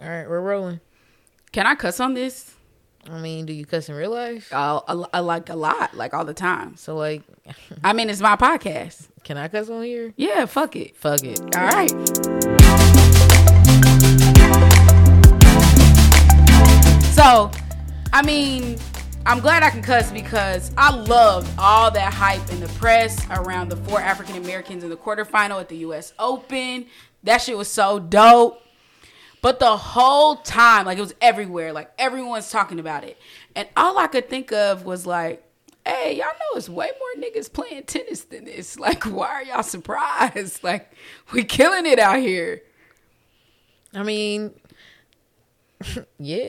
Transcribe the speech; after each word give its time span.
All 0.00 0.08
right, 0.08 0.28
we're 0.28 0.40
rolling. 0.40 0.78
Can 1.50 1.66
I 1.66 1.74
cuss 1.74 1.98
on 1.98 2.14
this? 2.14 2.54
I 3.10 3.18
mean, 3.20 3.46
do 3.46 3.52
you 3.52 3.66
cuss 3.66 3.88
in 3.88 3.96
real 3.96 4.12
life? 4.12 4.52
Uh, 4.52 4.80
I, 4.86 5.04
I 5.14 5.20
like 5.20 5.48
a 5.48 5.56
lot, 5.56 5.92
like 5.96 6.14
all 6.14 6.24
the 6.24 6.34
time. 6.34 6.76
So, 6.76 6.94
like, 6.96 7.22
I 7.82 7.92
mean, 7.92 8.08
it's 8.08 8.20
my 8.20 8.36
podcast. 8.36 9.08
can 9.24 9.36
I 9.36 9.48
cuss 9.48 9.68
on 9.68 9.82
here? 9.82 10.14
Yeah, 10.16 10.46
fuck 10.46 10.76
it. 10.76 10.96
Fuck 10.96 11.24
it. 11.24 11.40
All 11.56 11.64
right. 11.64 11.90
So, 17.12 17.50
I 18.12 18.22
mean, 18.24 18.78
I'm 19.26 19.40
glad 19.40 19.64
I 19.64 19.70
can 19.70 19.82
cuss 19.82 20.12
because 20.12 20.70
I 20.78 20.94
loved 20.94 21.50
all 21.58 21.90
that 21.90 22.14
hype 22.14 22.48
in 22.52 22.60
the 22.60 22.68
press 22.68 23.26
around 23.30 23.68
the 23.70 23.76
four 23.76 24.00
African 24.00 24.36
Americans 24.36 24.84
in 24.84 24.90
the 24.90 24.96
quarterfinal 24.96 25.60
at 25.60 25.68
the 25.68 25.78
US 25.78 26.12
Open. 26.20 26.86
That 27.24 27.38
shit 27.38 27.58
was 27.58 27.66
so 27.68 27.98
dope. 27.98 28.62
But 29.40 29.60
the 29.60 29.76
whole 29.76 30.36
time, 30.36 30.86
like 30.86 30.98
it 30.98 31.02
was 31.02 31.14
everywhere, 31.20 31.72
like 31.72 31.90
everyone's 31.98 32.50
talking 32.50 32.80
about 32.80 33.04
it. 33.04 33.16
And 33.54 33.68
all 33.76 33.98
I 33.98 34.06
could 34.06 34.28
think 34.28 34.52
of 34.52 34.84
was 34.84 35.06
like, 35.06 35.44
hey, 35.86 36.16
y'all 36.16 36.26
know 36.26 36.56
it's 36.56 36.68
way 36.68 36.90
more 36.98 37.24
niggas 37.24 37.52
playing 37.52 37.84
tennis 37.84 38.24
than 38.24 38.44
this. 38.44 38.78
Like, 38.88 39.04
why 39.04 39.28
are 39.28 39.42
y'all 39.42 39.62
surprised? 39.62 40.62
Like, 40.68 40.92
we 41.32 41.44
killing 41.44 41.86
it 41.86 41.98
out 41.98 42.18
here. 42.18 42.62
I 43.94 44.02
mean, 44.02 44.52
yeah. 46.18 46.48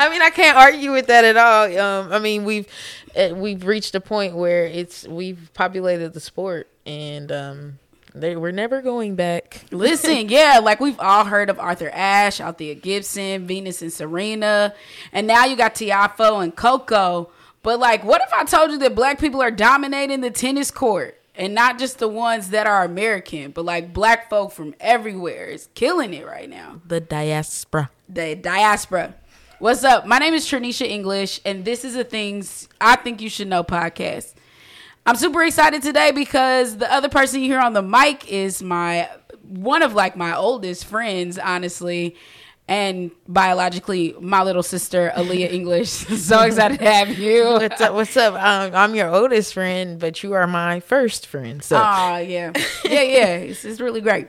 I 0.00 0.08
mean, 0.10 0.22
I 0.22 0.30
can't 0.30 0.56
argue 0.56 0.92
with 0.92 1.08
that 1.08 1.24
at 1.24 1.36
all. 1.36 1.78
Um, 1.78 2.12
I 2.12 2.18
mean, 2.18 2.44
we've 2.44 2.68
uh, 3.16 3.30
we've 3.34 3.64
reached 3.64 3.94
a 3.94 4.00
point 4.00 4.36
where 4.36 4.66
it's 4.66 5.06
we've 5.08 5.50
populated 5.54 6.12
the 6.12 6.20
sport, 6.20 6.68
and 6.86 7.32
um, 7.32 7.78
they 8.14 8.36
we're 8.36 8.50
never 8.50 8.82
going 8.82 9.14
back. 9.14 9.64
Listen, 9.70 10.28
yeah, 10.28 10.60
like 10.62 10.80
we've 10.80 10.98
all 11.00 11.24
heard 11.24 11.50
of 11.50 11.58
Arthur 11.58 11.90
Ashe, 11.90 12.40
Althea 12.40 12.74
Gibson, 12.74 13.46
Venus 13.46 13.82
and 13.82 13.92
Serena, 13.92 14.74
and 15.12 15.26
now 15.26 15.44
you 15.44 15.56
got 15.56 15.74
Tiafoe 15.74 16.42
and 16.42 16.54
Coco. 16.54 17.30
But 17.62 17.78
like, 17.78 18.04
what 18.04 18.22
if 18.22 18.32
I 18.32 18.44
told 18.44 18.70
you 18.70 18.78
that 18.78 18.94
black 18.94 19.18
people 19.18 19.42
are 19.42 19.50
dominating 19.50 20.20
the 20.20 20.30
tennis 20.30 20.70
court? 20.70 21.14
And 21.34 21.54
not 21.54 21.78
just 21.78 22.00
the 22.00 22.08
ones 22.08 22.50
that 22.50 22.66
are 22.66 22.82
American, 22.82 23.52
but 23.52 23.64
like 23.64 23.92
black 23.92 24.28
folk 24.28 24.50
from 24.50 24.74
everywhere 24.80 25.44
is 25.44 25.68
killing 25.74 26.12
it 26.12 26.26
right 26.26 26.50
now. 26.50 26.80
The 26.84 27.00
diaspora. 27.00 27.90
The 28.08 28.34
diaspora. 28.34 29.14
What's 29.60 29.84
up? 29.84 30.04
My 30.04 30.18
name 30.18 30.34
is 30.34 30.46
Tranisha 30.46 30.88
English, 30.88 31.40
and 31.44 31.64
this 31.64 31.84
is 31.84 31.94
the 31.94 32.02
things 32.02 32.68
I 32.80 32.96
think 32.96 33.20
you 33.20 33.28
should 33.28 33.46
know 33.46 33.62
podcast. 33.62 34.34
I'm 35.06 35.16
super 35.16 35.42
excited 35.42 35.82
today 35.82 36.10
because 36.12 36.76
the 36.76 36.92
other 36.92 37.08
person 37.08 37.40
you 37.40 37.46
hear 37.46 37.60
on 37.60 37.72
the 37.72 37.82
mic 37.82 38.30
is 38.30 38.62
my 38.62 39.08
one 39.42 39.82
of 39.82 39.94
like 39.94 40.16
my 40.16 40.36
oldest 40.36 40.84
friends, 40.84 41.38
honestly, 41.38 42.16
and 42.68 43.10
biologically 43.26 44.14
my 44.20 44.42
little 44.42 44.62
sister 44.62 45.10
Aaliyah 45.16 45.50
English. 45.52 45.88
so 45.90 46.42
excited 46.42 46.78
to 46.80 46.84
have 46.84 47.18
you. 47.18 47.44
What's 47.44 47.80
up? 47.80 47.94
What's 47.94 48.16
up? 48.16 48.34
Um, 48.34 48.74
I'm 48.74 48.94
your 48.94 49.08
oldest 49.08 49.54
friend, 49.54 49.98
but 49.98 50.22
you 50.22 50.34
are 50.34 50.46
my 50.46 50.80
first 50.80 51.26
friend. 51.26 51.62
So 51.62 51.76
Oh 51.76 52.18
yeah, 52.18 52.52
yeah, 52.84 53.02
yeah. 53.02 53.26
It's, 53.36 53.64
it's 53.64 53.80
really 53.80 54.02
great. 54.02 54.28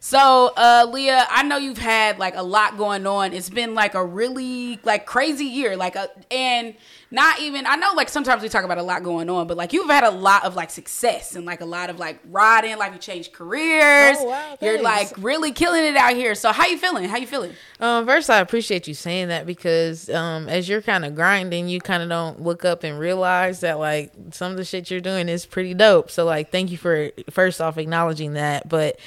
So, 0.00 0.52
uh, 0.56 0.86
Leah, 0.90 1.26
I 1.28 1.42
know 1.42 1.56
you've 1.56 1.78
had 1.78 2.18
like 2.18 2.36
a 2.36 2.42
lot 2.42 2.76
going 2.76 3.06
on. 3.06 3.32
It's 3.32 3.50
been 3.50 3.74
like 3.74 3.94
a 3.94 4.04
really 4.04 4.78
like 4.84 5.06
crazy 5.06 5.46
year, 5.46 5.76
like 5.76 5.96
a 5.96 6.08
and 6.30 6.74
not 7.10 7.40
even. 7.40 7.66
I 7.66 7.76
know 7.76 7.94
like 7.94 8.08
sometimes 8.08 8.42
we 8.42 8.48
talk 8.48 8.64
about 8.64 8.78
a 8.78 8.82
lot 8.82 9.02
going 9.02 9.28
on, 9.28 9.46
but 9.46 9.56
like 9.56 9.72
you've 9.72 9.90
had 9.90 10.04
a 10.04 10.10
lot 10.10 10.44
of 10.44 10.54
like 10.54 10.70
success 10.70 11.34
and 11.34 11.44
like 11.44 11.60
a 11.60 11.64
lot 11.64 11.90
of 11.90 11.98
like 11.98 12.20
riding, 12.30 12.76
like 12.78 12.92
you 12.92 12.98
changed 12.98 13.32
careers. 13.32 14.16
Oh, 14.20 14.26
wow, 14.26 14.58
You're 14.60 14.82
like 14.82 15.10
really 15.18 15.50
killing 15.52 15.84
it 15.84 15.96
out 15.96 16.14
here. 16.14 16.34
So, 16.34 16.52
how 16.52 16.66
you 16.66 16.78
feeling? 16.78 17.08
How 17.08 17.16
you 17.16 17.26
feeling? 17.26 17.52
Um, 17.80 18.06
first, 18.06 18.30
I 18.30 18.38
appreciate 18.38 18.86
you 18.86 18.94
saying 18.94 19.28
that 19.28 19.46
because 19.46 20.08
um, 20.10 20.48
as 20.48 20.68
you're 20.68 20.82
kind 20.82 21.04
of 21.04 21.14
grinding, 21.14 21.68
you 21.68 21.80
kind 21.80 22.02
of 22.02 22.08
don't 22.08 22.42
look 22.42 22.64
up 22.64 22.84
and 22.84 22.98
realize 23.00 23.60
that 23.60 23.78
like 23.78 24.12
some 24.30 24.52
of 24.52 24.58
the 24.58 24.64
shit 24.64 24.90
you're 24.90 25.00
doing 25.00 25.28
is 25.28 25.44
pretty 25.44 25.74
dope. 25.74 26.10
So 26.10 26.24
like, 26.24 26.52
thank 26.52 26.70
you 26.70 26.76
for 26.76 27.10
first 27.30 27.60
off 27.60 27.78
acknowledging 27.78 28.34
that. 28.34 28.68
But 28.68 29.00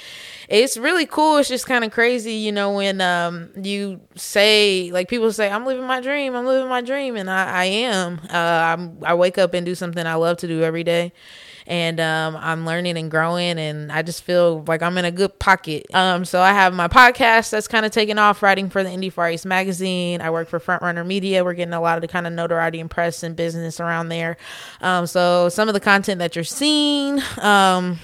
it's 0.48 0.76
really 0.82 1.06
cool. 1.06 1.38
It's 1.38 1.48
just 1.48 1.66
kind 1.66 1.84
of 1.84 1.92
crazy, 1.92 2.34
you 2.34 2.52
know, 2.52 2.74
when 2.74 3.00
um 3.00 3.50
you 3.60 4.00
say 4.16 4.90
like 4.92 5.08
people 5.08 5.32
say 5.32 5.50
I'm 5.50 5.64
living 5.64 5.86
my 5.86 6.00
dream, 6.00 6.34
I'm 6.34 6.46
living 6.46 6.68
my 6.68 6.80
dream, 6.80 7.16
and 7.16 7.30
I, 7.30 7.44
I 7.44 7.64
am. 7.64 8.20
Uh, 8.28 8.36
I'm, 8.36 8.98
I 9.04 9.14
wake 9.14 9.38
up 9.38 9.54
and 9.54 9.64
do 9.64 9.74
something 9.74 10.06
I 10.06 10.14
love 10.14 10.38
to 10.38 10.46
do 10.46 10.62
every 10.62 10.84
day 10.84 11.12
and 11.66 12.00
um, 12.00 12.36
I'm 12.36 12.66
learning 12.66 12.96
and 12.98 13.10
growing, 13.10 13.58
and 13.58 13.92
I 13.92 14.02
just 14.02 14.24
feel 14.24 14.64
like 14.66 14.82
I'm 14.82 14.98
in 14.98 15.04
a 15.04 15.10
good 15.10 15.38
pocket. 15.38 15.86
Um, 15.94 16.24
so 16.24 16.40
I 16.40 16.52
have 16.52 16.74
my 16.74 16.88
podcast 16.88 17.50
that's 17.50 17.68
kind 17.68 17.86
of 17.86 17.92
taking 17.92 18.18
off, 18.18 18.42
writing 18.42 18.68
for 18.68 18.82
the 18.82 18.90
Indie 18.90 19.12
Far 19.12 19.30
East 19.30 19.46
magazine. 19.46 20.20
I 20.20 20.30
work 20.30 20.48
for 20.48 20.58
Frontrunner 20.58 21.06
Media. 21.06 21.44
We're 21.44 21.54
getting 21.54 21.74
a 21.74 21.80
lot 21.80 21.96
of 21.96 22.02
the 22.02 22.08
kind 22.08 22.26
of 22.26 22.32
notoriety 22.32 22.80
and 22.80 22.90
press 22.90 23.22
and 23.22 23.36
business 23.36 23.80
around 23.80 24.08
there. 24.08 24.36
Um, 24.80 25.06
so 25.06 25.48
some 25.48 25.68
of 25.68 25.74
the 25.74 25.80
content 25.80 26.18
that 26.18 26.34
you're 26.34 26.44
seeing. 26.44 27.20
Um, 27.38 27.98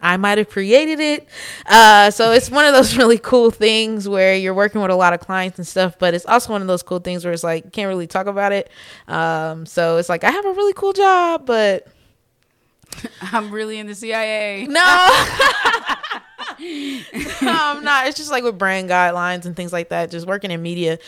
I 0.00 0.16
might 0.16 0.38
have 0.38 0.48
created 0.48 1.00
it. 1.00 1.28
Uh, 1.66 2.10
so 2.10 2.32
it's 2.32 2.50
one 2.50 2.64
of 2.64 2.72
those 2.72 2.96
really 2.98 3.18
cool 3.18 3.50
things 3.50 4.08
where 4.08 4.34
you're 4.34 4.54
working 4.54 4.80
with 4.80 4.90
a 4.90 4.94
lot 4.96 5.12
of 5.12 5.20
clients 5.20 5.58
and 5.58 5.66
stuff, 5.66 5.98
but 5.98 6.14
it's 6.14 6.26
also 6.26 6.52
one 6.52 6.62
of 6.62 6.68
those 6.68 6.82
cool 6.82 7.00
things 7.00 7.24
where 7.24 7.32
it's 7.32 7.44
like, 7.44 7.72
can't 7.72 7.88
really 7.88 8.06
talk 8.06 8.26
about 8.26 8.52
it. 8.52 8.70
Um, 9.08 9.66
so 9.66 9.98
it's 9.98 10.08
like, 10.08 10.24
I 10.24 10.30
have 10.30 10.44
a 10.46 10.52
really 10.52 10.72
cool 10.72 10.92
job, 10.92 11.46
but 11.46 11.86
I'm 13.32 13.50
really 13.50 13.78
in 13.78 13.86
the 13.86 13.94
CIA. 13.94 14.66
no. 14.66 15.26
not. 17.90 18.06
It's 18.06 18.16
just 18.16 18.30
like 18.30 18.44
with 18.44 18.58
brand 18.58 18.88
guidelines 18.88 19.44
and 19.44 19.56
things 19.56 19.72
like 19.72 19.88
that. 19.90 20.10
Just 20.10 20.26
working 20.26 20.50
in 20.50 20.62
media, 20.62 20.98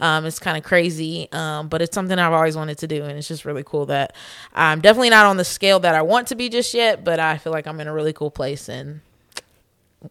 um, 0.00 0.26
it's 0.26 0.38
kind 0.38 0.56
of 0.56 0.64
crazy. 0.64 1.28
Um, 1.32 1.68
but 1.68 1.82
it's 1.82 1.94
something 1.94 2.18
I've 2.18 2.32
always 2.32 2.56
wanted 2.56 2.78
to 2.78 2.86
do, 2.86 3.04
and 3.04 3.16
it's 3.16 3.28
just 3.28 3.44
really 3.44 3.62
cool 3.64 3.86
that 3.86 4.14
I'm 4.52 4.80
definitely 4.80 5.10
not 5.10 5.26
on 5.26 5.36
the 5.36 5.44
scale 5.44 5.80
that 5.80 5.94
I 5.94 6.02
want 6.02 6.28
to 6.28 6.34
be 6.34 6.48
just 6.48 6.74
yet. 6.74 7.04
But 7.04 7.20
I 7.20 7.38
feel 7.38 7.52
like 7.52 7.66
I'm 7.66 7.80
in 7.80 7.88
a 7.88 7.92
really 7.92 8.12
cool 8.12 8.30
place, 8.30 8.68
and 8.68 9.00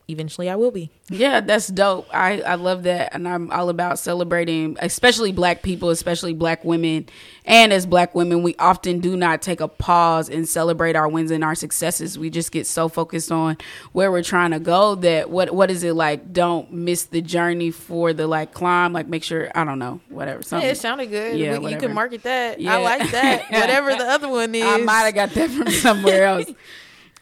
eventually 0.07 0.50
I 0.50 0.56
will 0.56 0.72
be. 0.72 0.90
Yeah, 1.09 1.41
that's 1.41 1.68
dope. 1.68 2.07
I, 2.13 2.41
I 2.41 2.56
love 2.56 2.84
that. 2.84 3.13
And 3.13 3.28
I'm 3.28 3.52
all 3.52 3.69
about 3.69 4.00
celebrating, 4.00 4.78
especially 4.79 5.31
black 5.31 5.62
people, 5.62 5.90
especially 5.90 6.34
black 6.34 6.63
women. 6.63 7.07
And 7.46 7.74
as 7.74 7.85
black 7.85 8.13
women, 8.16 8.44
we 8.44 8.56
often 8.59 9.00
do 9.00 9.18
not 9.18 9.41
take 9.41 9.59
a 9.62 9.68
pause 9.68 10.30
and 10.30 10.47
celebrate 10.47 10.96
our 10.96 11.07
wins 11.07 11.31
and 11.31 11.44
our 11.44 11.56
successes. 11.56 12.18
We 12.18 12.30
just 12.30 12.51
get 12.51 12.68
so 12.68 12.88
focused 12.88 13.31
on 13.31 13.57
where 13.91 14.12
we're 14.12 14.24
trying 14.24 14.51
to 14.51 14.59
go 14.59 14.96
that 14.96 15.30
what 15.30 15.53
what 15.53 15.72
is 15.72 15.84
it 15.84 15.94
like? 15.94 16.31
Don't 16.31 16.72
miss 16.72 17.06
the 17.06 17.22
journey 17.22 17.72
for 17.72 18.13
the 18.13 18.28
like 18.28 18.53
climb. 18.53 18.94
Like 18.94 19.07
make 19.07 19.24
sure 19.24 19.51
I 19.56 19.63
don't 19.63 19.80
know, 19.80 20.00
whatever. 20.09 20.44
Something. 20.44 20.66
Yeah, 20.68 20.72
it 20.74 20.78
sounded 20.78 21.07
good. 21.07 21.38
Yeah, 21.38 21.57
We- 21.57 21.72
you 21.72 21.78
can 21.78 21.94
market 21.94 22.24
that. 22.24 22.59
Yeah. 22.62 22.78
I 22.78 22.81
like 22.81 23.12
that. 23.12 23.51
Whatever 23.51 23.91
the 23.96 24.06
other 24.09 24.30
one 24.30 24.53
is. 24.56 24.63
I 24.63 24.78
might 24.78 25.01
have 25.01 25.16
got 25.16 25.30
that 25.31 25.50
from 25.50 25.69
somewhere 25.72 26.24
else. 26.25 26.46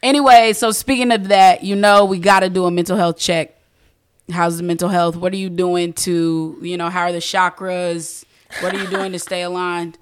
Anyway, 0.01 0.53
so 0.53 0.71
speaking 0.71 1.11
of 1.11 1.27
that, 1.27 1.63
you 1.63 1.75
know, 1.75 2.05
we 2.05 2.19
got 2.19 2.39
to 2.39 2.49
do 2.49 2.65
a 2.65 2.71
mental 2.71 2.95
health 2.97 3.17
check. 3.17 3.55
How's 4.31 4.57
the 4.57 4.63
mental 4.63 4.89
health? 4.89 5.15
What 5.15 5.33
are 5.33 5.37
you 5.37 5.49
doing 5.49 5.93
to, 5.93 6.57
you 6.61 6.77
know, 6.77 6.89
how 6.89 7.03
are 7.03 7.11
the 7.11 7.19
chakras? 7.19 8.23
What 8.61 8.73
are 8.73 8.79
you 8.79 8.87
doing 8.87 9.11
to 9.11 9.19
stay 9.19 9.41
aligned? 9.41 9.97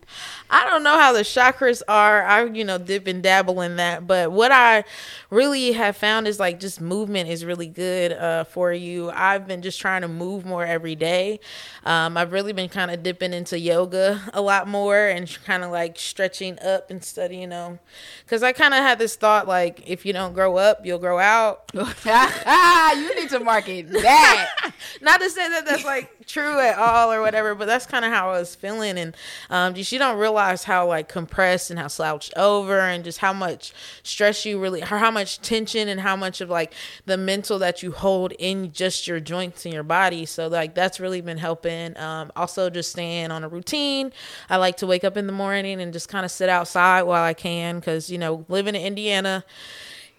I 0.50 0.66
don't 0.66 0.84
know 0.84 0.97
how 0.97 1.12
the 1.12 1.22
chakras 1.22 1.81
are. 1.88 2.23
I, 2.23 2.45
you 2.45 2.63
know, 2.63 2.78
dip 2.78 3.07
and 3.07 3.22
dabble 3.22 3.62
in 3.62 3.75
that. 3.78 4.07
But 4.07 4.31
what 4.31 4.51
I 4.51 4.85
really 5.29 5.73
have 5.73 5.97
found 5.97 6.28
is 6.28 6.40
like 6.40 6.59
just 6.59 6.79
movement 6.79 7.29
is 7.29 7.44
really 7.44 7.68
good 7.68 8.13
uh, 8.13 8.45
for 8.45 8.72
you. 8.72 9.09
I've 9.12 9.47
been 9.47 9.62
just 9.62 9.79
trying 9.79 10.03
to 10.03 10.07
move 10.07 10.45
more 10.45 10.66
every 10.66 10.95
day. 10.95 11.40
Um, 11.85 12.18
I've 12.18 12.31
really 12.31 12.53
been 12.53 12.69
kind 12.69 12.91
of 12.91 13.03
dipping 13.03 13.34
into 13.34 13.59
yoga 13.59 14.22
a 14.34 14.41
lot 14.41 14.68
more 14.68 15.07
and 15.07 15.38
kind 15.45 15.63
of 15.63 15.72
like 15.72 16.00
stretching 16.00 16.59
up 16.59 16.89
and 16.89 17.03
stuff, 17.03 17.31
you 17.31 17.47
know. 17.47 17.79
Because 18.24 18.44
I 18.44 18.53
kind 18.53 18.74
of 18.74 18.79
had 18.79 19.00
this 19.00 19.16
thought 19.16 19.47
like, 19.47 19.84
if 19.85 20.06
you 20.06 20.13
don't 20.13 20.34
grow 20.34 20.57
up, 20.57 20.85
you'll 20.85 21.00
grow 21.00 21.19
out. 21.19 21.69
you 21.74 23.16
need 23.16 23.29
to 23.29 23.39
market 23.39 23.91
that. 23.91 24.71
not 25.01 25.19
to 25.19 25.30
say 25.30 25.50
that 25.50 25.65
that's 25.65 25.86
like 25.86 26.09
true 26.25 26.59
at 26.59 26.77
all 26.77 27.12
or 27.12 27.21
whatever, 27.21 27.56
but 27.56 27.65
that's 27.65 27.86
kind 27.86 28.06
of 28.06 28.12
how 28.12 28.30
I 28.30 28.39
was 28.39 28.56
feeling. 28.56 28.98
And 28.98 29.15
um, 29.50 29.74
just 29.74 29.92
you 29.97 29.99
don't 29.99 30.19
realize 30.19 30.63
how 30.63 30.88
like 30.88 31.09
compressed 31.09 31.71
and 31.71 31.79
how 31.79 31.88
slouched 31.88 32.31
over 32.38 32.79
and 32.79 33.03
just 33.03 33.17
how 33.17 33.33
much 33.33 33.73
stress 34.03 34.45
you 34.45 34.59
really, 34.59 34.81
how 34.81 35.09
much 35.09 35.41
tension 35.41 35.88
and 35.88 35.99
how 35.99 36.15
much 36.15 36.39
of 36.39 36.51
like 36.51 36.75
the 37.07 37.17
mental 37.17 37.57
that 37.57 37.81
you 37.81 37.91
hold 37.91 38.31
in 38.33 38.71
just 38.71 39.07
your 39.07 39.19
joints 39.19 39.65
and 39.65 39.73
your 39.73 39.81
body. 39.81 40.23
So 40.27 40.49
like 40.49 40.75
that's 40.75 40.99
really 40.99 41.21
been 41.21 41.39
helping. 41.39 41.97
Um, 41.97 42.31
also 42.35 42.69
just 42.69 42.91
staying 42.91 43.31
on 43.31 43.44
a 43.44 43.47
routine. 43.47 44.13
I 44.51 44.57
like 44.57 44.77
to 44.77 44.85
wake 44.88 45.03
up 45.03 45.17
in 45.17 45.25
the 45.25 45.33
morning 45.33 45.81
and 45.81 45.91
just 45.91 46.09
kind 46.09 46.23
of 46.23 46.29
sit 46.29 46.47
outside 46.47 47.01
while 47.01 47.23
I 47.23 47.33
can 47.33 47.79
because 47.79 48.11
you 48.11 48.19
know 48.19 48.45
living 48.49 48.75
in 48.75 48.83
Indiana 48.83 49.44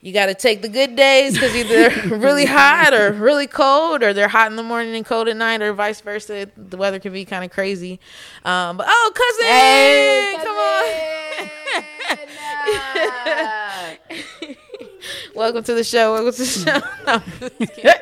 you 0.00 0.12
got 0.12 0.27
to 0.27 0.35
take 0.35 0.62
the 0.62 0.69
good 0.69 0.95
days 0.95 1.35
because 1.35 1.55
either 1.55 1.91
really 2.17 2.45
hot 2.45 2.95
or 2.95 3.12
really 3.12 3.47
cold, 3.47 4.03
or 4.03 4.12
they're 4.12 4.29
hot 4.29 4.50
in 4.50 4.56
the 4.56 4.62
morning 4.62 4.95
and 4.95 5.05
cold 5.05 5.29
at 5.29 5.37
night, 5.37 5.61
or 5.61 5.73
vice 5.73 6.00
versa. 6.00 6.49
The 6.56 6.77
weather 6.77 6.99
can 7.00 7.12
be 7.12 7.25
kind 7.25 7.45
of 7.45 7.50
crazy. 7.50 7.99
Um, 8.45 8.77
but 8.77 8.87
oh, 8.89 9.12
cousin, 9.15 10.45
come 10.45 10.56
on! 10.56 10.99
Welcome 15.35 15.65
to 15.65 15.75
the 15.75 15.85
show. 15.85 16.15
Welcome 16.15 16.33
to 16.33 16.39
the 16.39 16.47
show. 16.47 16.81
No, 17.06 17.15
I'm 17.15 17.23
just 17.59 17.75
kidding. 17.75 17.93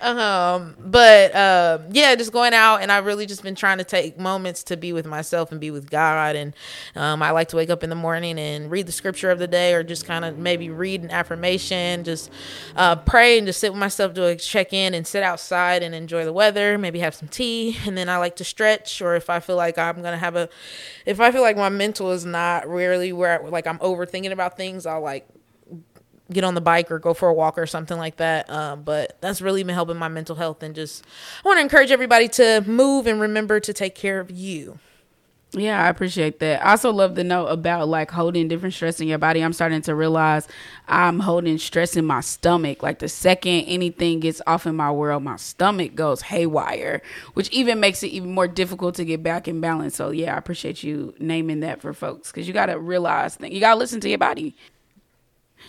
Um, 0.00 0.76
but 0.78 1.34
uh, 1.34 1.78
yeah, 1.90 2.14
just 2.14 2.32
going 2.32 2.52
out, 2.52 2.82
and 2.82 2.92
I've 2.92 3.06
really 3.06 3.26
just 3.26 3.42
been 3.42 3.54
trying 3.54 3.78
to 3.78 3.84
take 3.84 4.18
moments 4.18 4.62
to 4.64 4.76
be 4.76 4.92
with 4.92 5.06
myself 5.06 5.50
and 5.50 5.60
be 5.60 5.70
with 5.70 5.90
God. 5.90 6.36
And 6.36 6.54
um, 6.94 7.22
I 7.22 7.30
like 7.30 7.48
to 7.48 7.56
wake 7.56 7.70
up 7.70 7.82
in 7.82 7.90
the 7.90 7.96
morning 7.96 8.38
and 8.38 8.70
read 8.70 8.86
the 8.86 8.92
scripture 8.92 9.30
of 9.30 9.38
the 9.38 9.46
day, 9.46 9.72
or 9.74 9.82
just 9.82 10.04
kind 10.04 10.24
of 10.24 10.36
maybe 10.38 10.68
read 10.68 11.02
an 11.02 11.10
affirmation, 11.10 12.04
just 12.04 12.30
uh, 12.76 12.96
pray 12.96 13.38
and 13.38 13.46
just 13.46 13.60
sit 13.60 13.72
with 13.72 13.80
myself, 13.80 14.16
a 14.18 14.36
check 14.36 14.72
in, 14.72 14.92
and 14.94 15.06
sit 15.06 15.22
outside 15.22 15.82
and 15.82 15.94
enjoy 15.94 16.24
the 16.24 16.32
weather. 16.32 16.76
Maybe 16.76 16.98
have 16.98 17.14
some 17.14 17.28
tea, 17.28 17.78
and 17.86 17.96
then 17.96 18.08
I 18.08 18.18
like 18.18 18.36
to 18.36 18.44
stretch, 18.44 19.00
or 19.00 19.16
if 19.16 19.30
I 19.30 19.40
feel 19.40 19.56
like 19.56 19.78
I'm 19.78 20.02
gonna 20.02 20.18
have 20.18 20.36
a, 20.36 20.48
if 21.06 21.20
I 21.20 21.32
feel 21.32 21.42
like 21.42 21.56
my 21.56 21.70
mental 21.70 22.12
is 22.12 22.26
not 22.26 22.68
really 22.68 23.12
where 23.12 23.40
like 23.48 23.66
I'm 23.66 23.78
overthinking 23.78 24.32
about 24.32 24.56
things, 24.56 24.84
I'll 24.84 25.00
like 25.00 25.26
get 26.32 26.44
on 26.44 26.54
the 26.54 26.60
bike 26.60 26.90
or 26.90 26.98
go 26.98 27.14
for 27.14 27.28
a 27.28 27.34
walk 27.34 27.58
or 27.58 27.66
something 27.66 27.98
like 27.98 28.16
that. 28.16 28.48
Um, 28.50 28.82
but 28.82 29.16
that's 29.20 29.40
really 29.40 29.62
been 29.62 29.74
helping 29.74 29.96
my 29.96 30.08
mental 30.08 30.36
health 30.36 30.62
and 30.62 30.74
just 30.74 31.04
I 31.44 31.48
want 31.48 31.58
to 31.58 31.62
encourage 31.62 31.90
everybody 31.90 32.28
to 32.28 32.64
move 32.66 33.06
and 33.06 33.20
remember 33.20 33.60
to 33.60 33.72
take 33.72 33.94
care 33.94 34.20
of 34.20 34.30
you. 34.30 34.78
Yeah, 35.52 35.82
I 35.82 35.88
appreciate 35.88 36.40
that. 36.40 36.64
I 36.66 36.72
also 36.72 36.92
love 36.92 37.14
to 37.14 37.24
know 37.24 37.46
about 37.46 37.88
like 37.88 38.10
holding 38.10 38.48
different 38.48 38.74
stress 38.74 39.00
in 39.00 39.08
your 39.08 39.16
body. 39.16 39.40
I'm 39.40 39.54
starting 39.54 39.80
to 39.82 39.94
realize 39.94 40.48
I'm 40.86 41.20
holding 41.20 41.56
stress 41.56 41.96
in 41.96 42.04
my 42.04 42.20
stomach. 42.20 42.82
Like 42.82 42.98
the 42.98 43.08
second 43.08 43.64
anything 43.64 44.20
gets 44.20 44.42
off 44.46 44.66
in 44.66 44.76
my 44.76 44.90
world, 44.90 45.22
my 45.22 45.36
stomach 45.36 45.94
goes 45.94 46.20
haywire, 46.20 47.00
which 47.34 47.48
even 47.50 47.80
makes 47.80 48.02
it 48.02 48.08
even 48.08 48.34
more 48.34 48.48
difficult 48.48 48.96
to 48.96 49.04
get 49.04 49.22
back 49.22 49.48
in 49.48 49.60
balance. 49.60 49.94
So 49.94 50.10
yeah, 50.10 50.34
I 50.34 50.38
appreciate 50.38 50.82
you 50.82 51.14
naming 51.18 51.60
that 51.60 51.80
for 51.80 51.94
folks 51.94 52.30
because 52.30 52.46
you 52.46 52.52
got 52.52 52.66
to 52.66 52.78
realize 52.78 53.38
you 53.40 53.60
got 53.60 53.74
to 53.74 53.78
listen 53.78 54.00
to 54.00 54.08
your 54.08 54.18
body. 54.18 54.54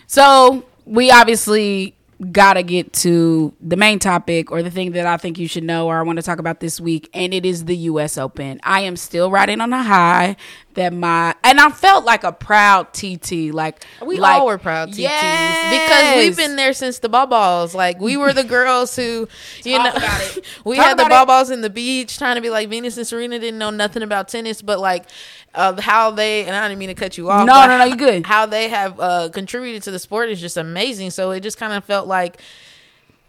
So 0.06 0.64
we 0.84 1.10
obviously 1.10 1.94
gotta 2.32 2.62
get 2.64 2.92
to 2.92 3.54
the 3.60 3.76
main 3.76 3.98
topic 3.98 4.50
or 4.50 4.62
the 4.62 4.70
thing 4.70 4.92
that 4.92 5.06
I 5.06 5.16
think 5.16 5.38
you 5.38 5.46
should 5.46 5.62
know 5.62 5.86
or 5.86 5.98
I 5.98 6.02
want 6.02 6.18
to 6.18 6.22
talk 6.22 6.38
about 6.38 6.60
this 6.60 6.80
week, 6.80 7.08
and 7.14 7.32
it 7.32 7.46
is 7.46 7.66
the 7.66 7.76
U.S. 7.76 8.18
Open. 8.18 8.60
I 8.64 8.80
am 8.80 8.96
still 8.96 9.30
riding 9.30 9.60
on 9.60 9.72
a 9.72 9.82
high 9.82 10.36
that 10.78 10.92
my 10.92 11.34
and 11.42 11.60
I 11.60 11.70
felt 11.70 12.04
like 12.04 12.24
a 12.24 12.32
proud 12.32 12.94
TT. 12.94 13.52
Like 13.52 13.84
we 14.04 14.16
like, 14.16 14.40
all 14.40 14.46
were 14.46 14.58
proud 14.58 14.90
TTs 14.90 14.98
yes. 14.98 16.14
because 16.14 16.24
we've 16.24 16.36
been 16.36 16.56
there 16.56 16.72
since 16.72 17.00
the 17.00 17.08
ball 17.08 17.26
balls. 17.26 17.74
Like 17.74 18.00
we 18.00 18.16
were 18.16 18.32
the 18.32 18.44
girls 18.44 18.94
who, 18.94 19.28
you 19.64 19.76
Talk 19.76 19.94
know, 19.94 20.42
we 20.64 20.76
Talk 20.76 20.86
had 20.86 20.98
the 20.98 21.08
balls 21.26 21.50
in 21.50 21.60
the 21.60 21.70
beach 21.70 22.16
trying 22.16 22.36
to 22.36 22.40
be 22.40 22.48
like 22.48 22.68
Venus 22.68 22.96
and 22.96 23.06
Serena 23.06 23.38
didn't 23.38 23.58
know 23.58 23.70
nothing 23.70 24.02
about 24.02 24.28
tennis, 24.28 24.62
but 24.62 24.78
like 24.78 25.06
of 25.54 25.80
how 25.80 26.12
they 26.12 26.44
and 26.44 26.54
I 26.54 26.68
didn't 26.68 26.78
mean 26.78 26.88
to 26.88 26.94
cut 26.94 27.18
you 27.18 27.28
off. 27.28 27.44
No, 27.44 27.66
no, 27.66 27.78
no, 27.78 27.84
you 27.84 27.96
good. 27.96 28.24
How 28.24 28.46
they 28.46 28.68
have 28.68 28.98
uh, 29.00 29.28
contributed 29.30 29.82
to 29.82 29.90
the 29.90 29.98
sport 29.98 30.30
is 30.30 30.40
just 30.40 30.56
amazing. 30.56 31.10
So 31.10 31.32
it 31.32 31.40
just 31.40 31.58
kind 31.58 31.72
of 31.72 31.84
felt 31.84 32.06
like 32.06 32.40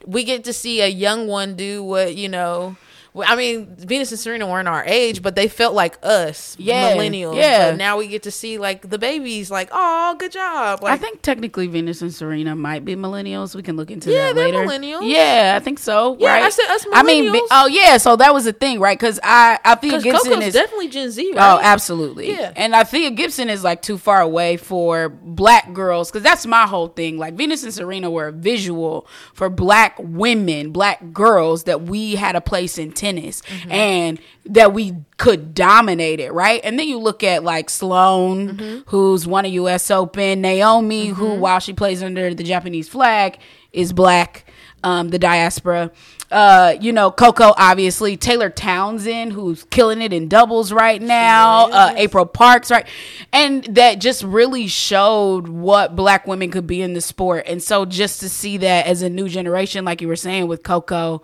we 0.06 0.24
get 0.24 0.44
to 0.44 0.54
see 0.54 0.82
a 0.82 0.88
young 0.88 1.28
one 1.28 1.56
do 1.56 1.84
what 1.84 2.16
you 2.16 2.30
know. 2.30 2.78
I 3.18 3.36
mean, 3.36 3.76
Venus 3.76 4.12
and 4.12 4.20
Serena 4.20 4.48
weren't 4.48 4.68
our 4.68 4.84
age, 4.86 5.22
but 5.22 5.36
they 5.36 5.48
felt 5.48 5.74
like 5.74 5.98
us, 6.04 6.56
Yeah, 6.60 6.94
millennials. 6.96 7.36
yeah. 7.36 7.72
But 7.72 7.78
now 7.78 7.98
we 7.98 8.08
get 8.08 8.24
to 8.24 8.32
see 8.32 8.58
like 8.58 8.88
the 8.90 9.00
babies, 9.00 9.50
like, 9.50 9.70
oh, 9.72 10.16
good 10.20 10.32
job. 10.32 10.84
Like, 10.84 10.94
I 10.94 10.98
think 10.98 11.22
technically 11.22 11.68
Venus 11.68 12.02
and 12.02 12.14
Serena 12.14 12.56
might 12.56 12.86
be 12.86 12.96
millennials. 12.96 13.56
We 13.56 13.64
can 13.64 13.76
look 13.78 13.90
into 13.90 14.10
that. 14.10 14.16
Yeah, 14.16 14.28
that 14.28 14.34
they're 14.36 14.46
later. 14.48 14.68
millennials. 14.68 15.10
Yeah, 15.10 15.54
I 15.60 15.64
think 15.64 15.80
so. 15.80 16.18
Yeah, 16.20 16.34
right? 16.34 16.44
I 16.44 16.50
said 16.50 16.66
us 16.70 16.86
I 16.94 17.04
mean, 17.04 17.34
oh 17.52 17.68
yeah. 17.68 17.98
So 17.98 18.16
that 18.16 18.34
was 18.34 18.46
the 18.46 18.54
thing, 18.54 18.80
right? 18.80 18.98
Because 18.98 19.20
I 19.24 19.60
Althea 19.66 20.02
Gibson 20.02 20.32
Coco's 20.32 20.46
is 20.48 20.54
definitely 20.54 20.90
Gen 20.90 21.10
Z, 21.12 21.32
oh, 21.34 21.38
right? 21.38 21.54
Oh, 21.56 21.60
absolutely. 21.62 22.32
Yeah. 22.32 22.54
And 22.56 22.74
Althea 22.76 23.12
Gibson 23.12 23.50
is 23.50 23.64
like 23.64 23.82
too 23.82 23.98
far 23.98 24.22
away 24.22 24.58
for 24.58 25.10
black 25.10 25.74
girls 25.74 26.12
because 26.12 26.24
that's 26.24 26.46
my 26.46 26.68
whole 26.68 26.88
thing. 26.90 27.18
Like 27.18 27.34
Venus 27.34 27.64
and 27.64 27.74
Serena 27.74 28.10
were 28.12 28.28
a 28.28 28.32
visual 28.32 29.08
for 29.34 29.50
black 29.50 29.96
women, 30.00 30.72
black 30.72 31.12
girls 31.12 31.64
that 31.64 31.82
we 31.82 32.16
had 32.16 32.36
a 32.36 32.42
place 32.42 32.78
in 32.78 32.92
tennis 33.00 33.42
Mm-hmm. 33.42 33.72
and 33.72 34.20
that 34.46 34.74
we 34.74 34.94
could 35.18 35.54
dominate 35.54 36.20
it, 36.20 36.32
right? 36.34 36.62
And 36.64 36.78
then 36.78 36.88
you 36.88 36.98
look 37.00 37.24
at 37.24 37.44
like 37.44 37.70
Sloane, 37.70 38.50
Mm-hmm. 38.58 38.80
who's 38.88 39.26
won 39.28 39.46
a 39.46 39.50
U.S. 39.50 39.90
Open, 39.92 40.42
Naomi, 40.42 41.08
who 41.08 41.36
while 41.36 41.60
she 41.60 41.74
plays 41.74 42.04
under 42.04 42.34
the 42.34 42.44
Japanese 42.44 42.88
flag 42.90 43.38
is 43.74 43.94
black, 43.94 44.46
um, 44.84 45.10
the 45.10 45.20
diaspora. 45.20 45.92
Uh, 46.32 46.76
you 46.80 46.92
know, 46.92 47.10
Coco, 47.10 47.54
obviously, 47.58 48.16
Taylor 48.16 48.52
Townsend, 48.52 49.34
who's 49.34 49.64
killing 49.66 50.00
it 50.02 50.14
in 50.14 50.28
doubles 50.28 50.72
right 50.72 51.02
now, 51.02 51.66
uh, 51.72 51.94
April 51.98 52.26
Parks, 52.26 52.70
right? 52.70 52.86
And 53.34 53.64
that 53.76 54.00
just 54.00 54.22
really 54.24 54.68
showed 54.68 55.48
what 55.48 55.96
black 55.96 56.28
women 56.28 56.52
could 56.52 56.68
be 56.68 56.84
in 56.84 56.94
the 56.94 57.02
sport. 57.02 57.46
And 57.48 57.64
so 57.64 57.84
just 57.84 58.20
to 58.20 58.30
see 58.30 58.58
that 58.58 58.86
as 58.86 59.02
a 59.02 59.10
new 59.10 59.28
generation, 59.28 59.86
like 59.86 60.02
you 60.02 60.08
were 60.08 60.16
saying 60.16 60.48
with 60.48 60.62
Coco, 60.62 61.24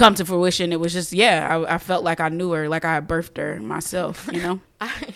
come 0.00 0.14
to 0.16 0.24
fruition, 0.24 0.72
it 0.72 0.80
was 0.80 0.92
just, 0.92 1.12
yeah, 1.12 1.46
I, 1.50 1.74
I 1.74 1.78
felt 1.78 2.02
like 2.02 2.20
I 2.20 2.28
knew 2.28 2.50
her, 2.52 2.68
like 2.68 2.84
I 2.84 2.94
had 2.94 3.06
birthed 3.06 3.36
her 3.36 3.60
myself, 3.60 4.28
you 4.32 4.42
know? 4.42 4.60
I, 4.80 5.14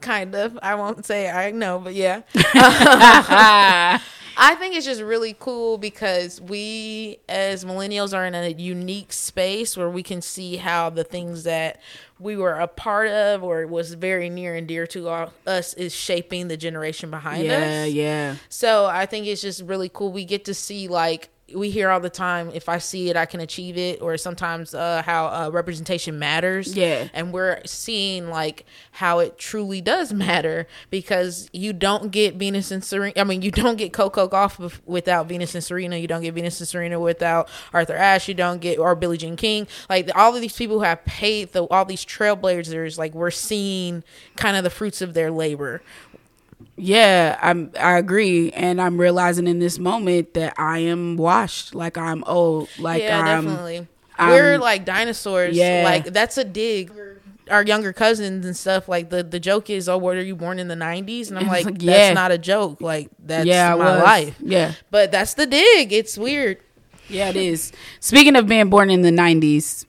kind 0.00 0.34
of. 0.34 0.58
I 0.62 0.74
won't 0.74 1.06
say 1.06 1.30
I 1.30 1.50
know, 1.52 1.78
but 1.78 1.94
yeah. 1.94 2.22
I 4.34 4.54
think 4.54 4.74
it's 4.74 4.86
just 4.86 5.02
really 5.02 5.36
cool 5.38 5.76
because 5.78 6.40
we 6.40 7.18
as 7.28 7.64
millennials 7.64 8.16
are 8.16 8.24
in 8.24 8.34
a 8.34 8.48
unique 8.48 9.12
space 9.12 9.76
where 9.76 9.90
we 9.90 10.02
can 10.02 10.22
see 10.22 10.56
how 10.56 10.88
the 10.90 11.04
things 11.04 11.44
that 11.44 11.80
we 12.18 12.36
were 12.36 12.54
a 12.54 12.66
part 12.66 13.08
of 13.08 13.42
or 13.42 13.66
was 13.66 13.92
very 13.94 14.30
near 14.30 14.54
and 14.54 14.66
dear 14.66 14.86
to 14.88 15.08
our, 15.08 15.30
us 15.46 15.74
is 15.74 15.94
shaping 15.94 16.48
the 16.48 16.56
generation 16.56 17.10
behind 17.10 17.44
yeah, 17.44 17.52
us. 17.52 17.60
Yeah, 17.60 17.84
yeah. 17.84 18.36
So 18.48 18.86
I 18.86 19.06
think 19.06 19.26
it's 19.26 19.42
just 19.42 19.62
really 19.62 19.90
cool. 19.90 20.12
We 20.12 20.24
get 20.24 20.46
to 20.46 20.54
see 20.54 20.88
like 20.88 21.28
we 21.54 21.70
hear 21.70 21.90
all 21.90 22.00
the 22.00 22.10
time 22.10 22.50
if 22.54 22.68
I 22.68 22.78
see 22.78 23.10
it, 23.10 23.16
I 23.16 23.26
can 23.26 23.40
achieve 23.40 23.76
it, 23.76 24.00
or 24.00 24.16
sometimes 24.16 24.74
uh, 24.74 25.02
how 25.04 25.26
uh, 25.26 25.50
representation 25.50 26.18
matters. 26.18 26.76
Yeah. 26.76 27.08
and 27.12 27.32
we're 27.32 27.60
seeing 27.66 28.28
like 28.28 28.64
how 28.92 29.18
it 29.18 29.38
truly 29.38 29.80
does 29.80 30.12
matter 30.12 30.66
because 30.90 31.48
you 31.52 31.72
don't 31.72 32.10
get 32.10 32.34
Venus 32.36 32.70
and 32.70 32.84
Serena. 32.84 33.12
I 33.16 33.24
mean, 33.24 33.42
you 33.42 33.50
don't 33.50 33.76
get 33.76 33.92
Coco 33.92 34.28
Gauff 34.28 34.80
without 34.86 35.28
Venus 35.28 35.54
and 35.54 35.64
Serena. 35.64 35.96
You 35.96 36.06
don't 36.06 36.22
get 36.22 36.34
Venus 36.34 36.60
and 36.60 36.68
Serena 36.68 36.98
without 37.00 37.48
Arthur 37.72 37.96
Ashe. 37.96 38.28
You 38.28 38.34
don't 38.34 38.60
get 38.60 38.78
or 38.78 38.94
Billie 38.94 39.18
Jean 39.18 39.36
King. 39.36 39.66
Like 39.88 40.10
all 40.14 40.34
of 40.34 40.40
these 40.40 40.56
people 40.56 40.78
who 40.78 40.84
have 40.84 41.04
paid 41.04 41.52
the 41.52 41.64
all 41.64 41.84
these 41.84 42.04
trailblazers. 42.04 42.98
Like 42.98 43.14
we're 43.14 43.30
seeing 43.30 44.04
kind 44.36 44.56
of 44.56 44.64
the 44.64 44.70
fruits 44.70 45.00
of 45.02 45.14
their 45.14 45.30
labor. 45.30 45.82
Yeah, 46.76 47.38
I'm 47.42 47.70
I 47.78 47.98
agree 47.98 48.50
and 48.52 48.80
I'm 48.80 49.00
realizing 49.00 49.46
in 49.46 49.58
this 49.58 49.78
moment 49.78 50.34
that 50.34 50.54
I 50.58 50.78
am 50.78 51.16
washed, 51.16 51.74
like 51.74 51.96
I'm 51.98 52.24
old, 52.24 52.68
like 52.78 53.02
yeah, 53.02 53.20
I'm 53.20 53.44
definitely. 53.46 53.86
I'm- 54.18 54.30
We're 54.30 54.58
like 54.58 54.84
dinosaurs. 54.84 55.56
Yeah. 55.56 55.82
Like 55.84 56.04
that's 56.06 56.36
a 56.38 56.44
dig. 56.44 56.92
Our 57.50 57.64
younger 57.64 57.92
cousins 57.92 58.46
and 58.46 58.56
stuff. 58.56 58.88
Like 58.88 59.10
the 59.10 59.22
the 59.22 59.40
joke 59.40 59.68
is, 59.68 59.88
oh, 59.88 59.98
what 59.98 60.16
are 60.16 60.22
you 60.22 60.36
born 60.36 60.58
in 60.58 60.68
the 60.68 60.76
'90s? 60.76 61.28
And 61.28 61.38
I'm 61.38 61.48
like, 61.48 61.64
that's 61.64 61.82
Yeah. 61.82 62.12
not 62.12 62.30
a 62.30 62.38
joke. 62.38 62.80
Like 62.80 63.08
that's 63.18 63.46
yeah, 63.46 63.74
my 63.74 64.00
life. 64.02 64.36
Yeah. 64.40 64.74
But 64.90 65.10
that's 65.10 65.34
the 65.34 65.46
dig. 65.46 65.92
It's 65.92 66.16
weird. 66.16 66.58
Yeah, 67.08 67.28
it 67.30 67.36
is. 67.36 67.72
Speaking 68.00 68.36
of 68.36 68.46
being 68.46 68.70
born 68.70 68.88
in 68.90 69.02
the 69.02 69.10
90s, 69.10 69.84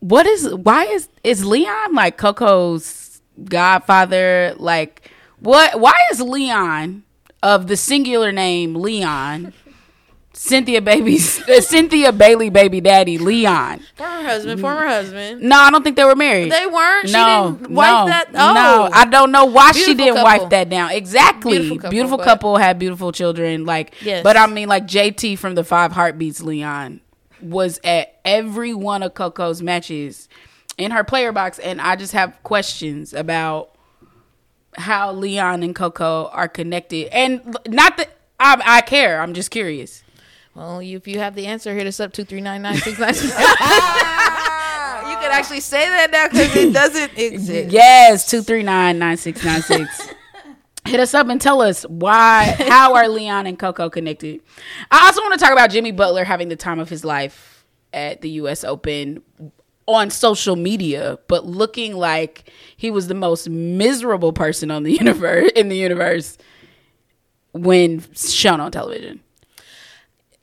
what 0.00 0.26
is 0.26 0.54
why 0.54 0.84
is 0.84 1.08
is 1.24 1.44
Leon 1.44 1.94
like 1.94 2.16
Coco's 2.18 3.20
godfather 3.44 4.54
like 4.58 5.10
what 5.40 5.78
why 5.80 5.94
is 6.12 6.20
Leon 6.20 7.04
of 7.42 7.66
the 7.66 7.76
singular 7.76 8.32
name 8.32 8.74
Leon 8.74 9.52
Cynthia 10.32 10.80
baby's 10.80 11.44
Cynthia 11.66 12.12
Bailey 12.12 12.48
baby 12.48 12.80
daddy 12.80 13.18
Leon. 13.18 13.80
Former 13.96 14.22
husband, 14.22 14.60
former 14.60 14.86
husband. 14.86 15.42
No, 15.42 15.56
I 15.56 15.70
don't 15.70 15.82
think 15.82 15.96
they 15.96 16.04
were 16.04 16.14
married. 16.14 16.52
They 16.52 16.66
weren't. 16.66 17.10
no, 17.10 17.56
didn't 17.60 17.74
wipe 17.74 17.90
no, 17.90 18.06
that. 18.06 18.28
Oh, 18.34 18.54
no. 18.54 18.88
I 18.92 19.04
don't 19.06 19.32
know 19.32 19.46
why 19.46 19.72
she 19.72 19.94
didn't 19.94 20.14
couple. 20.14 20.40
wipe 20.40 20.50
that 20.50 20.68
down. 20.68 20.92
Exactly, 20.92 21.58
Beautiful 21.58 21.90
beautiful 21.90 22.18
couple, 22.18 22.52
couple, 22.52 22.56
had 22.58 22.78
beautiful 22.78 23.10
children. 23.10 23.64
Like, 23.64 23.94
Yes. 24.00 24.22
but 24.22 24.36
I 24.36 24.46
mean, 24.46 24.68
like 24.68 24.86
JT 24.86 25.38
from 25.38 25.56
the 25.56 25.64
Five 25.64 25.90
Heartbeats, 25.92 26.40
Leon 26.40 27.00
was 27.42 27.80
at 27.82 28.20
every 28.24 28.74
one 28.74 29.02
of 29.02 29.14
Coco's 29.14 29.60
matches 29.60 30.28
in 30.76 30.92
her 30.92 31.02
player 31.02 31.32
box, 31.32 31.58
and 31.58 31.80
I 31.80 31.96
just 31.96 32.12
have 32.12 32.40
questions 32.44 33.12
about 33.12 33.70
how 34.76 35.12
Leon 35.12 35.62
and 35.62 35.74
Coco 35.74 36.28
are 36.32 36.48
connected, 36.48 37.08
and 37.12 37.56
not 37.66 37.96
that 37.96 38.10
I, 38.38 38.60
I 38.64 38.80
care. 38.82 39.20
I'm 39.20 39.34
just 39.34 39.50
curious. 39.50 40.02
Well, 40.54 40.80
if 40.80 41.06
you 41.06 41.18
have 41.20 41.34
the 41.34 41.46
answer, 41.46 41.74
hit 41.74 41.86
us 41.86 42.00
up 42.00 42.12
two 42.12 42.24
three 42.24 42.40
nine 42.40 42.62
nine 42.62 42.76
six 42.76 42.98
nine. 42.98 43.14
You 43.14 43.30
can 45.16 45.32
actually 45.32 45.60
say 45.60 45.88
that 45.88 46.10
now 46.10 46.28
because 46.28 46.54
it 46.56 46.72
doesn't 46.72 47.18
exist. 47.18 47.72
Yes, 47.72 48.30
two 48.30 48.42
three 48.42 48.62
nine 48.62 48.98
nine 48.98 49.16
six 49.16 49.44
nine 49.44 49.62
six. 49.62 50.08
Hit 50.86 51.00
us 51.00 51.12
up 51.12 51.28
and 51.28 51.40
tell 51.40 51.60
us 51.60 51.82
why, 51.84 52.56
how 52.68 52.94
are 52.94 53.08
Leon 53.08 53.46
and 53.46 53.58
Coco 53.58 53.90
connected? 53.90 54.40
I 54.90 55.06
also 55.06 55.20
want 55.20 55.34
to 55.34 55.38
talk 55.38 55.52
about 55.52 55.70
Jimmy 55.70 55.92
Butler 55.92 56.24
having 56.24 56.48
the 56.48 56.56
time 56.56 56.78
of 56.78 56.88
his 56.88 57.04
life 57.04 57.66
at 57.92 58.22
the 58.22 58.30
U.S. 58.30 58.64
Open 58.64 59.22
on 59.88 60.10
social 60.10 60.54
media, 60.54 61.18
but 61.28 61.46
looking 61.46 61.96
like 61.96 62.52
he 62.76 62.90
was 62.90 63.08
the 63.08 63.14
most 63.14 63.48
miserable 63.48 64.34
person 64.34 64.70
on 64.70 64.82
the 64.82 64.92
universe 64.92 65.50
in 65.56 65.70
the 65.70 65.76
universe 65.76 66.36
when 67.52 68.04
shown 68.14 68.60
on 68.60 68.70
television. 68.70 69.20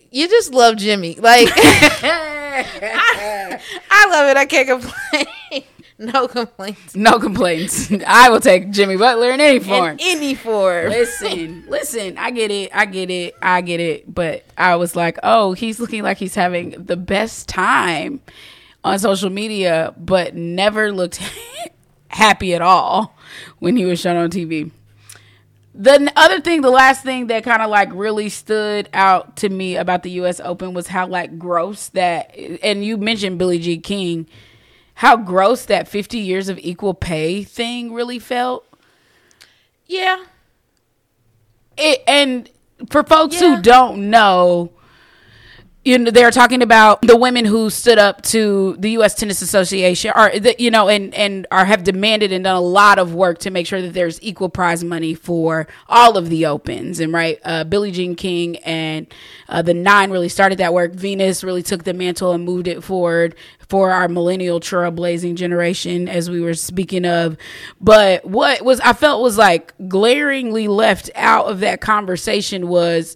you 0.09 0.27
just 0.27 0.51
love 0.51 0.77
Jimmy. 0.77 1.15
Like 1.15 1.47
I, 1.55 3.61
I 3.91 4.07
love 4.09 4.29
it. 4.29 4.37
I 4.37 4.45
can't 4.45 4.67
complain. 4.67 5.63
no 5.99 6.27
complaints. 6.27 6.95
No 6.95 7.19
complaints. 7.19 7.91
I 8.07 8.29
will 8.29 8.41
take 8.41 8.71
Jimmy 8.71 8.97
Butler 8.97 9.29
in 9.31 9.39
any 9.39 9.59
form. 9.59 9.91
In 9.91 9.99
any 10.17 10.33
form. 10.33 10.89
listen, 10.89 11.65
listen. 11.67 12.17
I 12.17 12.31
get 12.31 12.49
it. 12.49 12.71
I 12.73 12.85
get 12.85 13.11
it. 13.11 13.35
I 13.43 13.61
get 13.61 13.79
it. 13.79 14.11
But 14.11 14.43
I 14.57 14.75
was 14.75 14.95
like, 14.95 15.19
oh, 15.21 15.53
he's 15.53 15.79
looking 15.79 16.01
like 16.01 16.17
he's 16.17 16.35
having 16.35 16.71
the 16.71 16.97
best 16.97 17.47
time 17.47 18.21
on 18.85 18.99
social 18.99 19.29
media, 19.31 19.93
but 19.97 20.35
never 20.35 20.91
looked 20.91 21.19
happy 22.07 22.53
at 22.53 22.61
all 22.61 23.17
when 23.59 23.75
he 23.75 23.83
was 23.83 23.99
shown 23.99 24.15
on 24.15 24.29
TV. 24.29 24.71
The 25.73 26.09
other 26.15 26.39
thing, 26.39 26.61
the 26.61 26.69
last 26.69 27.03
thing 27.03 27.27
that 27.27 27.43
kind 27.43 27.61
of 27.61 27.69
like 27.69 27.89
really 27.91 28.29
stood 28.29 28.87
out 28.93 29.35
to 29.37 29.49
me 29.49 29.75
about 29.75 30.03
the 30.03 30.11
U.S. 30.11 30.39
Open 30.39 30.73
was 30.73 30.87
how 30.87 31.07
like 31.07 31.37
gross 31.37 31.89
that, 31.89 32.33
and 32.37 32.85
you 32.85 32.95
mentioned 32.95 33.37
Billie 33.39 33.59
Jean 33.59 33.81
King, 33.81 34.27
how 34.93 35.17
gross 35.17 35.65
that 35.65 35.89
50 35.89 36.17
years 36.19 36.47
of 36.47 36.57
equal 36.59 36.93
pay 36.93 37.43
thing 37.43 37.91
really 37.91 38.19
felt. 38.19 38.65
Yeah. 39.87 40.23
It, 41.77 42.03
and 42.07 42.49
for 42.89 43.03
folks 43.03 43.41
Yeah. 43.41 43.57
who 43.57 43.61
don't 43.61 44.09
know, 44.09 44.71
you 45.85 45.99
know, 45.99 46.09
they're 46.09 46.31
talking 46.31 46.63
about 46.63 47.03
the 47.03 47.15
women 47.15 47.45
who 47.45 47.69
stood 47.69 47.99
up 47.99 48.23
to 48.23 48.75
the 48.79 48.89
U.S. 48.91 49.13
Tennis 49.13 49.43
Association, 49.43 50.11
or 50.15 50.31
the, 50.31 50.55
you 50.57 50.71
know, 50.71 50.89
and 50.89 51.13
and 51.13 51.45
are 51.51 51.63
have 51.63 51.83
demanded 51.83 52.31
and 52.31 52.43
done 52.43 52.55
a 52.55 52.59
lot 52.61 52.97
of 52.97 53.13
work 53.13 53.37
to 53.39 53.51
make 53.51 53.67
sure 53.67 53.83
that 53.83 53.93
there's 53.93 54.19
equal 54.23 54.49
prize 54.49 54.83
money 54.83 55.13
for 55.13 55.67
all 55.87 56.17
of 56.17 56.29
the 56.29 56.47
opens. 56.47 56.99
And 56.99 57.13
right, 57.13 57.39
uh, 57.45 57.65
Billie 57.65 57.91
Jean 57.91 58.15
King 58.15 58.57
and 58.57 59.05
uh, 59.47 59.61
the 59.61 59.75
Nine 59.75 60.09
really 60.09 60.27
started 60.27 60.57
that 60.57 60.73
work. 60.73 60.93
Venus 60.93 61.43
really 61.43 61.61
took 61.61 61.83
the 61.83 61.93
mantle 61.93 62.31
and 62.31 62.43
moved 62.43 62.67
it 62.67 62.83
forward 62.83 63.35
for 63.69 63.91
our 63.91 64.07
millennial 64.07 64.59
trailblazing 64.59 65.35
generation, 65.35 66.09
as 66.09 66.31
we 66.31 66.41
were 66.41 66.55
speaking 66.55 67.05
of. 67.05 67.37
But 67.79 68.25
what 68.25 68.63
was 68.63 68.79
I 68.79 68.93
felt 68.93 69.21
was 69.21 69.37
like 69.37 69.71
glaringly 69.87 70.67
left 70.67 71.11
out 71.13 71.45
of 71.45 71.59
that 71.59 71.79
conversation 71.79 72.69
was 72.69 73.15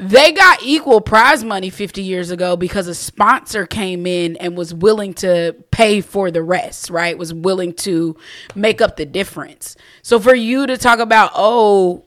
they 0.00 0.32
got 0.32 0.62
equal 0.62 1.02
prize 1.02 1.44
money 1.44 1.68
50 1.68 2.02
years 2.02 2.30
ago 2.30 2.56
because 2.56 2.88
a 2.88 2.94
sponsor 2.94 3.66
came 3.66 4.06
in 4.06 4.36
and 4.38 4.56
was 4.56 4.72
willing 4.72 5.12
to 5.14 5.54
pay 5.70 6.00
for 6.00 6.30
the 6.30 6.42
rest, 6.42 6.88
right? 6.88 7.16
Was 7.18 7.34
willing 7.34 7.74
to 7.74 8.16
make 8.54 8.80
up 8.80 8.96
the 8.96 9.04
difference. 9.04 9.76
So 10.02 10.18
for 10.18 10.34
you 10.34 10.66
to 10.66 10.78
talk 10.78 11.00
about, 11.00 11.32
oh, 11.34 12.06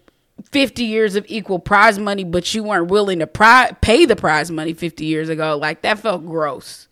50 0.52 0.84
years 0.84 1.16
of 1.16 1.26
equal 1.30 1.60
prize 1.60 2.00
money, 2.00 2.24
but 2.24 2.52
you 2.56 2.64
weren't 2.64 2.88
willing 2.90 3.20
to 3.20 3.28
pri- 3.28 3.72
pay 3.82 4.06
the 4.06 4.16
prize 4.16 4.50
money 4.50 4.74
50 4.74 5.06
years 5.06 5.30
ago, 5.30 5.56
like 5.56 5.84
that 5.84 6.00
felt 6.00 6.26
gross 6.26 6.88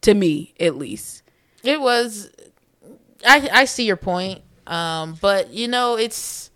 to 0.00 0.14
me, 0.14 0.52
at 0.58 0.76
least. 0.76 1.22
It 1.62 1.80
was 1.80 2.30
I 3.24 3.48
I 3.52 3.64
see 3.66 3.84
your 3.86 3.96
point. 3.96 4.42
Um, 4.66 5.16
but 5.20 5.52
you 5.52 5.68
know, 5.68 5.96
it's 5.96 6.49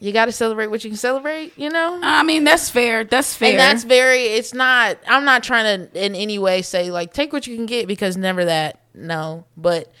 you 0.00 0.12
got 0.12 0.26
to 0.26 0.32
celebrate 0.32 0.68
what 0.68 0.84
you 0.84 0.90
can 0.90 0.96
celebrate, 0.96 1.58
you 1.58 1.70
know? 1.70 1.98
I 2.02 2.22
mean, 2.22 2.44
that's 2.44 2.70
fair. 2.70 3.04
That's 3.04 3.34
fair. 3.34 3.50
And 3.50 3.58
that's 3.58 3.84
very 3.84 4.22
it's 4.22 4.54
not 4.54 4.98
I'm 5.06 5.24
not 5.24 5.42
trying 5.42 5.90
to 5.90 6.04
in 6.04 6.14
any 6.14 6.38
way 6.38 6.62
say 6.62 6.90
like 6.90 7.12
take 7.12 7.32
what 7.32 7.46
you 7.46 7.56
can 7.56 7.66
get 7.66 7.88
because 7.88 8.16
never 8.16 8.44
that. 8.44 8.80
No. 8.94 9.44
But 9.56 9.92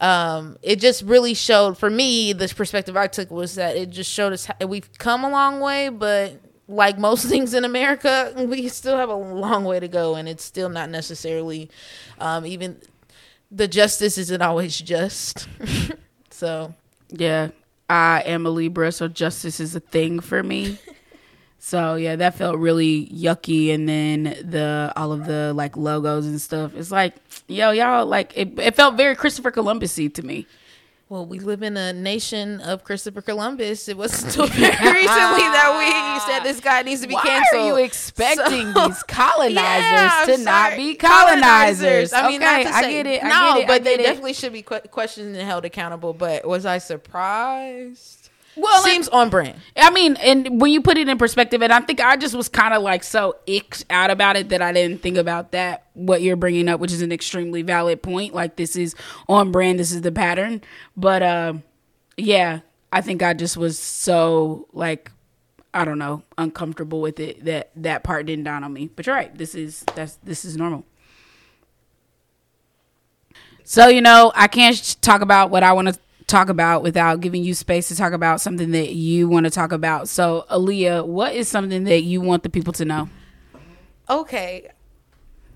um 0.00 0.56
it 0.62 0.76
just 0.76 1.02
really 1.02 1.34
showed 1.34 1.76
for 1.76 1.90
me 1.90 2.32
this 2.32 2.52
perspective 2.52 2.96
I 2.96 3.08
took 3.08 3.30
was 3.30 3.56
that 3.56 3.76
it 3.76 3.90
just 3.90 4.10
showed 4.10 4.32
us 4.32 4.46
how, 4.46 4.54
we've 4.66 4.88
come 4.98 5.24
a 5.24 5.30
long 5.30 5.60
way, 5.60 5.88
but 5.88 6.40
like 6.68 6.98
most 6.98 7.26
things 7.28 7.52
in 7.52 7.64
America, 7.64 8.32
we 8.36 8.68
still 8.68 8.96
have 8.96 9.08
a 9.08 9.14
long 9.14 9.64
way 9.64 9.80
to 9.80 9.88
go 9.88 10.14
and 10.14 10.28
it's 10.28 10.44
still 10.44 10.68
not 10.68 10.90
necessarily 10.90 11.68
um 12.20 12.46
even 12.46 12.76
the 13.50 13.66
justice 13.66 14.16
isn't 14.16 14.42
always 14.42 14.78
just. 14.78 15.48
so, 16.30 16.72
Yeah, 17.08 17.48
I 17.90 18.22
am 18.24 18.46
a 18.46 18.50
Libra, 18.50 18.92
so 18.92 19.08
justice 19.08 19.58
is 19.58 19.74
a 19.74 19.80
thing 19.80 20.20
for 20.20 20.44
me. 20.44 20.78
so 21.58 21.96
yeah, 21.96 22.14
that 22.14 22.36
felt 22.36 22.56
really 22.56 23.06
yucky. 23.06 23.74
And 23.74 23.88
then 23.88 24.22
the 24.48 24.92
all 24.94 25.10
of 25.10 25.26
the 25.26 25.52
like 25.54 25.76
logos 25.76 26.24
and 26.24 26.40
stuff. 26.40 26.76
It's 26.76 26.92
like, 26.92 27.16
yo, 27.48 27.72
y'all 27.72 28.06
like 28.06 28.32
it. 28.36 28.56
It 28.60 28.76
felt 28.76 28.96
very 28.96 29.16
Christopher 29.16 29.50
Columbusy 29.50 30.14
to 30.14 30.22
me. 30.22 30.46
Well, 31.10 31.26
we 31.26 31.40
live 31.40 31.62
in 31.64 31.76
a 31.76 31.92
nation 31.92 32.60
of 32.60 32.84
Christopher 32.84 33.20
Columbus. 33.20 33.88
It 33.88 33.96
wasn't 33.98 34.26
until 34.26 34.46
very 34.46 34.70
recently 34.70 35.42
that 35.42 36.22
we 36.24 36.32
said 36.32 36.44
this 36.44 36.60
guy 36.60 36.82
needs 36.82 37.00
to 37.02 37.08
be 37.08 37.14
Why 37.14 37.22
canceled. 37.22 37.62
are 37.62 37.66
you 37.66 37.76
expecting 37.84 38.72
So- 38.72 38.86
these 38.88 39.02
colonizers 39.02 39.56
Yeah, 40.28 40.36
to 40.36 40.42
not 40.44 40.76
be 40.76 40.94
colonizers? 40.94 42.12
I 42.12 42.28
mean, 42.28 42.40
okay, 42.40 42.62
not 42.64 42.70
to 42.70 42.76
I 42.76 42.90
get 42.92 43.06
it. 43.08 43.24
I 43.24 43.28
no, 43.28 43.54
get 43.54 43.62
it. 43.62 43.66
But 43.66 43.82
they 43.84 43.94
it. 43.94 44.02
definitely 44.04 44.34
should 44.34 44.52
be 44.52 44.62
que- 44.62 44.80
questioned 44.90 45.34
and 45.36 45.44
held 45.46 45.64
accountable. 45.64 46.14
But 46.14 46.46
was 46.46 46.64
I 46.64 46.78
surprised? 46.78 48.29
Well, 48.56 48.82
Seems 48.82 49.08
on 49.08 49.30
brand. 49.30 49.58
I 49.76 49.90
mean, 49.90 50.16
and 50.16 50.60
when 50.60 50.72
you 50.72 50.82
put 50.82 50.98
it 50.98 51.08
in 51.08 51.16
perspective, 51.18 51.62
and 51.62 51.72
I 51.72 51.80
think 51.80 52.00
I 52.00 52.16
just 52.16 52.34
was 52.34 52.48
kind 52.48 52.74
of 52.74 52.82
like 52.82 53.04
so 53.04 53.36
icked 53.46 53.86
out 53.88 54.10
about 54.10 54.36
it 54.36 54.48
that 54.48 54.60
I 54.60 54.72
didn't 54.72 55.02
think 55.02 55.16
about 55.16 55.52
that, 55.52 55.86
what 55.94 56.20
you're 56.20 56.36
bringing 56.36 56.68
up, 56.68 56.80
which 56.80 56.92
is 56.92 57.00
an 57.00 57.12
extremely 57.12 57.62
valid 57.62 58.02
point. 58.02 58.34
Like, 58.34 58.56
this 58.56 58.76
is 58.76 58.94
on 59.28 59.52
brand, 59.52 59.78
this 59.78 59.92
is 59.92 60.02
the 60.02 60.12
pattern. 60.12 60.62
But 60.96 61.22
uh, 61.22 61.54
yeah, 62.16 62.60
I 62.92 63.00
think 63.00 63.22
I 63.22 63.34
just 63.34 63.56
was 63.56 63.78
so, 63.78 64.66
like, 64.72 65.12
I 65.72 65.84
don't 65.84 65.98
know, 65.98 66.24
uncomfortable 66.36 67.00
with 67.00 67.20
it 67.20 67.44
that 67.44 67.70
that 67.76 68.02
part 68.02 68.26
didn't 68.26 68.44
dawn 68.44 68.64
on 68.64 68.72
me. 68.72 68.90
But 68.94 69.06
you're 69.06 69.14
right. 69.14 69.34
This 69.36 69.54
is, 69.54 69.84
that's, 69.94 70.16
this 70.24 70.44
is 70.44 70.56
normal. 70.56 70.84
So, 73.62 73.86
you 73.86 74.00
know, 74.00 74.32
I 74.34 74.48
can't 74.48 74.96
talk 75.00 75.20
about 75.20 75.50
what 75.50 75.62
I 75.62 75.72
want 75.72 75.88
to 75.88 75.98
talk 76.30 76.48
about 76.48 76.82
without 76.82 77.20
giving 77.20 77.44
you 77.44 77.54
space 77.54 77.88
to 77.88 77.96
talk 77.96 78.12
about 78.12 78.40
something 78.40 78.70
that 78.70 78.94
you 78.94 79.28
want 79.28 79.44
to 79.44 79.50
talk 79.50 79.72
about. 79.72 80.08
So, 80.08 80.46
Aaliyah, 80.50 81.06
what 81.06 81.34
is 81.34 81.48
something 81.48 81.84
that 81.84 82.02
you 82.02 82.20
want 82.20 82.42
the 82.42 82.50
people 82.50 82.72
to 82.74 82.84
know? 82.84 83.08
Okay. 84.08 84.68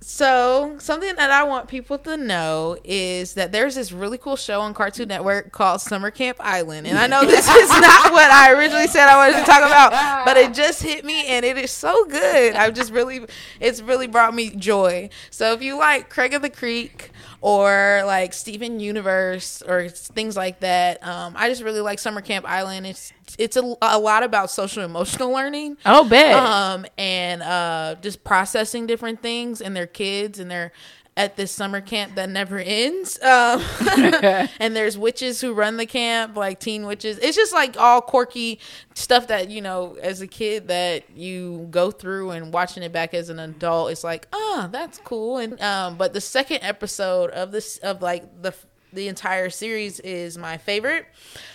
So, 0.06 0.76
something 0.80 1.16
that 1.16 1.30
I 1.30 1.44
want 1.44 1.66
people 1.66 1.96
to 2.00 2.18
know 2.18 2.76
is 2.84 3.32
that 3.34 3.52
there's 3.52 3.74
this 3.74 3.90
really 3.90 4.18
cool 4.18 4.36
show 4.36 4.60
on 4.60 4.74
Cartoon 4.74 5.08
Network 5.08 5.50
called 5.50 5.80
Summer 5.80 6.10
Camp 6.10 6.36
Island. 6.40 6.86
And 6.86 6.98
I 6.98 7.06
know 7.06 7.24
this 7.24 7.48
is 7.48 7.68
not 7.80 8.12
what 8.12 8.30
I 8.30 8.52
originally 8.52 8.86
said 8.86 9.08
I 9.08 9.16
wanted 9.16 9.40
to 9.40 9.50
talk 9.50 9.62
about, 9.62 10.26
but 10.26 10.36
it 10.36 10.52
just 10.52 10.82
hit 10.82 11.06
me 11.06 11.26
and 11.28 11.42
it 11.42 11.56
is 11.56 11.70
so 11.70 12.04
good. 12.04 12.54
I've 12.54 12.74
just 12.74 12.92
really, 12.92 13.24
it's 13.60 13.80
really 13.80 14.06
brought 14.06 14.34
me 14.34 14.50
joy. 14.50 15.08
So, 15.30 15.54
if 15.54 15.62
you 15.62 15.78
like 15.78 16.10
Craig 16.10 16.34
of 16.34 16.42
the 16.42 16.50
Creek, 16.50 17.10
or 17.44 18.02
like 18.06 18.32
Steven 18.32 18.80
Universe 18.80 19.60
or 19.68 19.90
things 19.90 20.34
like 20.34 20.60
that. 20.60 21.06
Um, 21.06 21.34
I 21.36 21.50
just 21.50 21.62
really 21.62 21.82
like 21.82 21.98
Summer 21.98 22.22
Camp 22.22 22.48
Island. 22.48 22.86
It's 22.86 23.12
it's 23.38 23.56
a, 23.56 23.74
a 23.82 23.98
lot 23.98 24.22
about 24.22 24.50
social 24.50 24.82
emotional 24.82 25.30
learning 25.30 25.76
Oh, 25.84 26.04
bet. 26.08 26.34
um 26.34 26.86
and 26.98 27.42
uh 27.42 27.96
just 28.00 28.24
processing 28.24 28.86
different 28.86 29.22
things 29.22 29.60
and 29.60 29.74
their 29.76 29.86
kids 29.86 30.38
and 30.38 30.50
they're 30.50 30.72
at 31.16 31.36
this 31.36 31.52
summer 31.52 31.80
camp 31.80 32.16
that 32.16 32.28
never 32.28 32.58
ends 32.58 33.22
um 33.22 33.62
and 34.58 34.74
there's 34.74 34.98
witches 34.98 35.40
who 35.40 35.52
run 35.54 35.76
the 35.76 35.86
camp 35.86 36.36
like 36.36 36.58
teen 36.58 36.86
witches 36.86 37.18
it's 37.18 37.36
just 37.36 37.52
like 37.52 37.76
all 37.78 38.00
quirky 38.00 38.58
stuff 38.94 39.28
that 39.28 39.48
you 39.48 39.60
know 39.60 39.96
as 40.02 40.20
a 40.20 40.26
kid 40.26 40.66
that 40.66 41.04
you 41.16 41.68
go 41.70 41.92
through 41.92 42.30
and 42.30 42.52
watching 42.52 42.82
it 42.82 42.90
back 42.92 43.14
as 43.14 43.28
an 43.28 43.38
adult 43.38 43.92
it's 43.92 44.02
like 44.02 44.26
oh 44.32 44.68
that's 44.72 44.98
cool 45.04 45.38
and 45.38 45.60
um 45.60 45.96
but 45.96 46.12
the 46.12 46.20
second 46.20 46.58
episode 46.62 47.30
of 47.30 47.52
this 47.52 47.78
of 47.78 48.02
like 48.02 48.42
the 48.42 48.52
the 48.92 49.08
entire 49.08 49.50
series 49.50 49.98
is 50.00 50.38
my 50.38 50.56
favorite. 50.56 51.04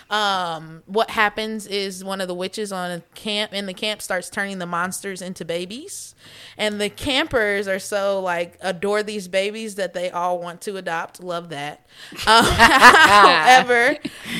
Um, 0.09 0.81
what 0.87 1.11
happens 1.11 1.67
is 1.67 2.03
one 2.03 2.19
of 2.19 2.27
the 2.27 2.33
witches 2.33 2.71
on 2.71 2.89
a 2.89 3.01
camp 3.13 3.53
in 3.53 3.67
the 3.67 3.75
camp 3.75 4.01
starts 4.01 4.27
turning 4.29 4.57
the 4.57 4.65
monsters 4.65 5.21
into 5.21 5.45
babies, 5.45 6.15
and 6.57 6.81
the 6.81 6.89
campers 6.89 7.67
are 7.67 7.77
so 7.77 8.19
like 8.19 8.57
adore 8.61 9.03
these 9.03 9.27
babies 9.27 9.75
that 9.75 9.93
they 9.93 10.09
all 10.09 10.39
want 10.39 10.61
to 10.61 10.77
adopt. 10.77 11.21
Love 11.21 11.49
that. 11.49 11.85
Um, 12.25 12.43
however, 12.45 13.97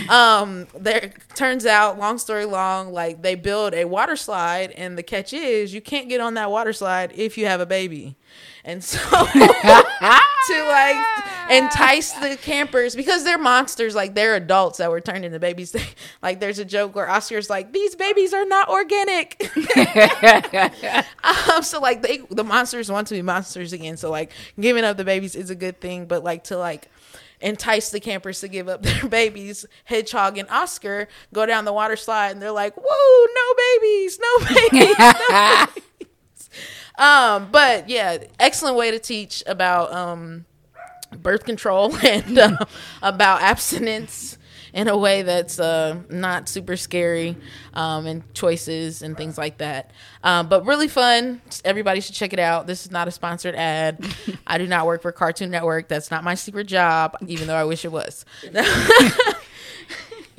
um, 0.10 0.68
there 0.76 1.14
turns 1.36 1.68
out, 1.68 2.00
long 2.00 2.18
story 2.18 2.46
long, 2.46 2.92
like 2.92 3.22
they 3.22 3.36
build 3.36 3.76
a 3.76 3.86
water 3.86 4.16
slide, 4.16 4.72
and 4.72 4.98
the 4.98 5.04
catch 5.04 5.34
is 5.34 5.72
you 5.72 5.82
can't 5.82 6.10
get 6.10 6.20
on 6.20 6.34
that 6.34 6.50
water 6.50 6.74
slide 6.74 7.14
if 7.16 7.38
you 7.38 7.46
have 7.46 7.62
a 7.62 7.68
baby. 7.68 8.16
And 8.64 8.84
so 8.84 9.00
to 10.48 10.64
like 10.68 10.96
entice 11.50 12.12
the 12.14 12.38
campers 12.42 12.96
because 12.96 13.24
they're 13.24 13.38
monsters, 13.38 13.96
like 13.96 14.16
they're 14.16 14.36
adults 14.36 14.78
that 14.78 14.92
were 14.92 15.02
turned 15.02 15.26
into 15.26 15.40
babies. 15.40 15.59
like 16.22 16.40
there's 16.40 16.60
a 16.60 16.66
joke 16.66 16.96
where 16.96 17.10
Oscar's 17.10 17.50
like, 17.50 17.74
"These 17.74 17.96
babies 17.96 18.34
are 18.34 18.46
not 18.46 18.70
organic." 18.70 19.50
um, 21.24 21.64
so 21.64 21.80
like 21.80 22.02
they 22.02 22.20
the 22.30 22.44
monsters 22.44 22.92
want 22.92 23.08
to 23.08 23.16
be 23.16 23.22
monsters 23.22 23.74
again. 23.74 23.98
So 23.98 24.10
like 24.10 24.32
giving 24.60 24.84
up 24.84 24.98
the 24.98 25.04
babies 25.06 25.36
is 25.36 25.50
a 25.50 25.56
good 25.56 25.80
thing, 25.82 26.06
but 26.06 26.24
like 26.24 26.46
to 26.46 26.58
like 26.58 26.90
entice 27.42 27.90
the 27.90 28.00
campers 28.00 28.42
to 28.42 28.48
give 28.48 28.68
up 28.68 28.82
their 28.84 29.08
babies, 29.08 29.66
Hedgehog 29.86 30.38
and 30.38 30.50
Oscar 30.50 31.08
go 31.34 31.46
down 31.46 31.66
the 31.66 31.74
water 31.74 31.96
slide 31.96 32.32
and 32.32 32.42
they're 32.42 32.52
like, 32.52 32.76
"Whoa, 32.76 33.26
no 33.36 33.54
babies, 33.80 34.20
no 34.20 34.38
babies." 34.48 34.96
No 34.98 35.14
babies. 35.30 35.76
Um, 36.98 37.48
but 37.50 37.88
yeah, 37.88 38.18
excellent 38.40 38.76
way 38.76 38.92
to 38.92 39.00
teach 39.00 39.42
about 39.48 39.94
um 39.94 40.46
birth 41.18 41.46
control 41.46 41.96
and 42.06 42.38
uh, 42.38 42.58
about 43.02 43.42
abstinence 43.42 44.38
in 44.74 44.88
a 44.88 44.98
way 44.98 45.22
that's 45.22 45.60
uh, 45.60 45.98
not 46.10 46.50
super 46.50 46.78
scary 46.78 47.36
um, 47.74 48.06
and 48.06 48.34
choices 48.34 49.02
and 49.02 49.18
things 49.18 49.38
like 49.38 49.58
that. 49.60 49.92
Um, 50.24 50.48
but 50.50 50.66
really 50.66 50.88
fun. 50.88 51.42
Everybody 51.66 52.02
should 52.02 52.16
check 52.16 52.34
it 52.34 52.40
out. 52.40 52.68
This 52.68 52.86
is 52.86 52.92
not 52.92 53.08
a 53.08 53.12
sponsored 53.12 53.56
ad. 53.56 54.06
I 54.48 54.58
do 54.58 54.68
not 54.68 54.86
work 54.86 55.02
for 55.02 55.12
Cartoon 55.12 55.50
Network. 55.50 55.88
That's 55.88 56.12
not 56.12 56.24
my 56.24 56.36
secret 56.36 56.68
job, 56.68 57.18
even 57.28 57.48
though 57.48 57.56
I 57.56 57.64
wish 57.64 57.86
it 57.86 57.92
was. 57.92 58.26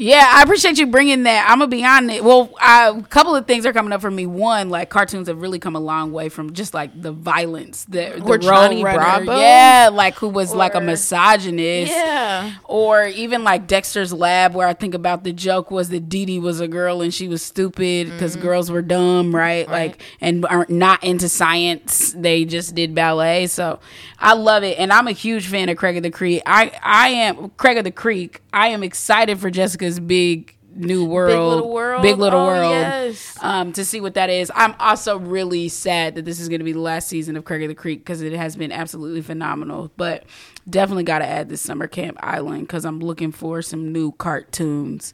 Yeah, 0.01 0.27
I 0.27 0.43
appreciate 0.43 0.79
you 0.79 0.87
bringing 0.87 1.25
that. 1.25 1.47
I'm 1.47 1.59
gonna 1.59 1.69
be 1.69 1.85
honest. 1.85 2.23
Well, 2.23 2.55
I, 2.59 2.89
a 2.89 3.03
couple 3.03 3.37
of 3.37 3.47
things 3.47 3.67
are 3.67 3.73
coming 3.75 3.93
up 3.93 4.01
for 4.01 4.11
me. 4.11 4.25
One, 4.25 4.71
like 4.71 4.89
cartoons 4.89 5.29
have 5.29 5.43
really 5.43 5.59
come 5.59 5.77
a 5.77 5.81
long 5.81 6.11
way 6.11 6.31
from 6.31 6.55
just 6.55 6.73
like 6.73 6.91
the 7.01 7.13
violence. 7.13 7.85
The, 7.85 8.15
the 8.17 8.23
Or 8.23 8.39
Johnny 8.39 8.83
Roadrunner. 8.83 8.95
Bravo. 9.27 9.39
yeah, 9.39 9.91
like 9.93 10.15
who 10.15 10.29
was 10.29 10.55
like 10.55 10.75
a 10.75 10.81
misogynist. 10.81 11.93
yeah. 11.93 12.55
Or 12.65 13.05
even 13.05 13.45
like 13.45 13.67
Dexter's 13.67 14.11
Lab, 14.11 14.55
where 14.55 14.67
I 14.67 14.73
think 14.73 14.95
about 14.95 15.23
the 15.23 15.35
joke 15.35 15.71
was 15.71 15.91
that 15.91 16.09
Dee 16.09 16.25
Dee 16.25 16.39
was 16.39 16.61
a 16.61 16.69
girl 16.69 17.03
and 17.03 17.13
she 17.13 17.29
was 17.29 17.43
stupid 17.43 18.11
because 18.11 18.33
mm-hmm. 18.33 18.47
girls 18.47 18.71
were 18.71 18.83
dumb, 18.83 19.37
right? 19.37 19.69
Like, 19.69 20.03
and 20.23 20.47
aren't 20.47 20.71
not 20.71 21.05
into 21.05 21.29
science. 21.29 22.15
They 22.17 22.47
just 22.47 22.75
did 22.75 22.95
ballet. 22.95 23.49
So 23.49 23.81
I 24.19 24.33
love 24.33 24.65
it. 24.65 24.79
And 24.79 24.95
I'm 24.95 25.09
a 25.09 25.13
huge 25.13 25.47
fan 25.47 25.69
of 25.69 25.77
Craig 25.77 25.99
of 25.99 26.03
the 26.03 26.11
Creek. 26.11 26.43
I, 26.47 26.73
I 26.83 27.09
am, 27.09 27.51
Craig 27.51 27.77
of 27.77 27.85
the 27.85 27.91
Creek, 27.91 28.41
I 28.53 28.69
am 28.69 28.83
excited 28.83 29.39
for 29.39 29.51
Big 29.99 30.57
new 30.73 31.05
world. 31.05 31.55
Little 31.55 31.73
World. 31.73 32.01
Big 32.03 32.17
Little 32.17 32.41
Oh, 32.41 32.47
World. 32.47 32.71
yes. 32.71 33.37
Um, 33.43 33.73
to 33.73 33.85
see 33.85 34.01
what 34.01 34.15
that 34.15 34.31
is. 34.31 34.53
I'm 34.55 34.77
also 34.79 35.19
really 35.19 35.69
sad 35.69 36.15
that 36.15 36.25
this 36.25 36.39
is 36.39 36.49
going 36.49 36.61
to 36.61 36.65
be 36.65 36.73
the 36.73 36.79
last 36.81 37.09
season 37.09 37.37
of 37.37 37.45
Craig 37.45 37.63
of 37.63 37.69
the 37.69 37.75
Creek 37.75 37.99
because 38.01 38.23
it 38.23 38.33
has 38.33 38.55
been 38.55 38.71
absolutely 38.71 39.21
phenomenal. 39.21 39.91
But 39.97 40.25
definitely 40.69 41.03
got 41.03 41.19
to 41.19 41.27
add 41.27 41.49
this 41.49 41.61
Summer 41.61 41.89
Camp 41.89 42.19
Island 42.23 42.69
because 42.69 42.85
I'm 42.85 43.01
looking 43.01 43.33
for 43.33 43.63
some 43.63 43.91
new 43.93 44.13
cartoons. 44.13 45.13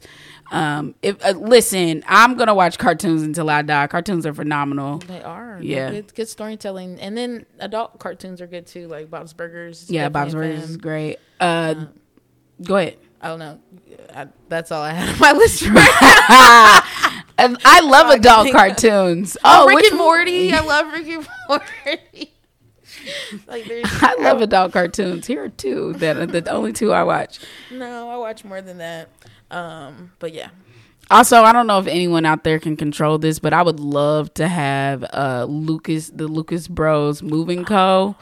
Um, 0.51 0.93
if 1.01 1.17
uh, 1.25 1.31
listen, 1.31 2.03
I'm 2.07 2.35
gonna 2.37 2.53
watch 2.55 2.77
cartoons 2.77 3.23
until 3.23 3.49
I 3.49 3.63
die. 3.63 3.87
Cartoons 3.87 4.25
are 4.27 4.33
phenomenal. 4.33 4.99
They 4.99 5.21
are. 5.23 5.59
Yeah. 5.61 5.89
Good, 5.89 6.13
good 6.13 6.27
storytelling. 6.29 7.01
And 7.01 7.17
then 7.17 7.45
adult 7.59 7.99
cartoons 7.99 8.41
are 8.41 8.47
good 8.47 8.67
too, 8.67 8.87
like 8.87 9.09
Bob's 9.09 9.33
Burgers. 9.33 9.89
Yeah, 9.89 10.07
Bob's 10.09 10.33
Burgers 10.35 10.69
is 10.69 10.77
great. 10.77 11.17
Uh, 11.39 11.85
go 12.63 12.77
ahead. 12.77 12.97
I 13.21 13.27
don't 13.29 13.39
know. 13.39 13.59
I, 14.13 14.27
that's 14.49 14.71
all 14.71 14.81
I 14.83 14.91
had 14.91 15.09
on 15.13 15.19
my 15.19 15.31
list 15.33 15.63
right 15.67 17.23
And 17.39 17.57
I 17.65 17.81
love 17.81 18.09
adult 18.09 18.43
think- 18.45 18.55
cartoons. 18.55 19.37
Oh, 19.43 19.63
Oh, 19.63 19.67
Rick 19.67 19.75
which 19.75 19.87
and 19.89 19.97
Morty. 19.97 20.53
I 20.53 20.59
love 20.61 20.91
Rick 20.93 21.07
and 21.07 21.27
Morty. 21.49 22.33
like 23.47 23.65
I 24.01 24.15
love 24.19 24.41
adult 24.41 24.73
cartoons. 24.73 25.27
Here 25.27 25.43
are 25.43 25.49
two 25.49 25.93
that 25.93 26.17
are 26.17 26.25
the 26.25 26.49
only 26.51 26.73
two 26.73 26.91
I 26.93 27.03
watch. 27.03 27.39
no, 27.71 28.09
I 28.09 28.17
watch 28.17 28.43
more 28.43 28.61
than 28.61 28.79
that. 28.79 29.09
Um, 29.51 30.11
but 30.19 30.33
yeah. 30.33 30.49
Also, 31.09 31.43
I 31.43 31.53
don't 31.53 31.67
know 31.67 31.79
if 31.79 31.87
anyone 31.87 32.25
out 32.25 32.43
there 32.43 32.59
can 32.59 32.75
control 32.75 33.17
this, 33.17 33.39
but 33.39 33.53
I 33.53 33.61
would 33.61 33.79
love 33.79 34.33
to 34.35 34.47
have 34.47 35.05
uh 35.13 35.45
Lucas 35.47 36.09
the 36.09 36.27
Lucas 36.27 36.67
Bros 36.67 37.21
Moving 37.23 37.63
Co. 37.65 38.15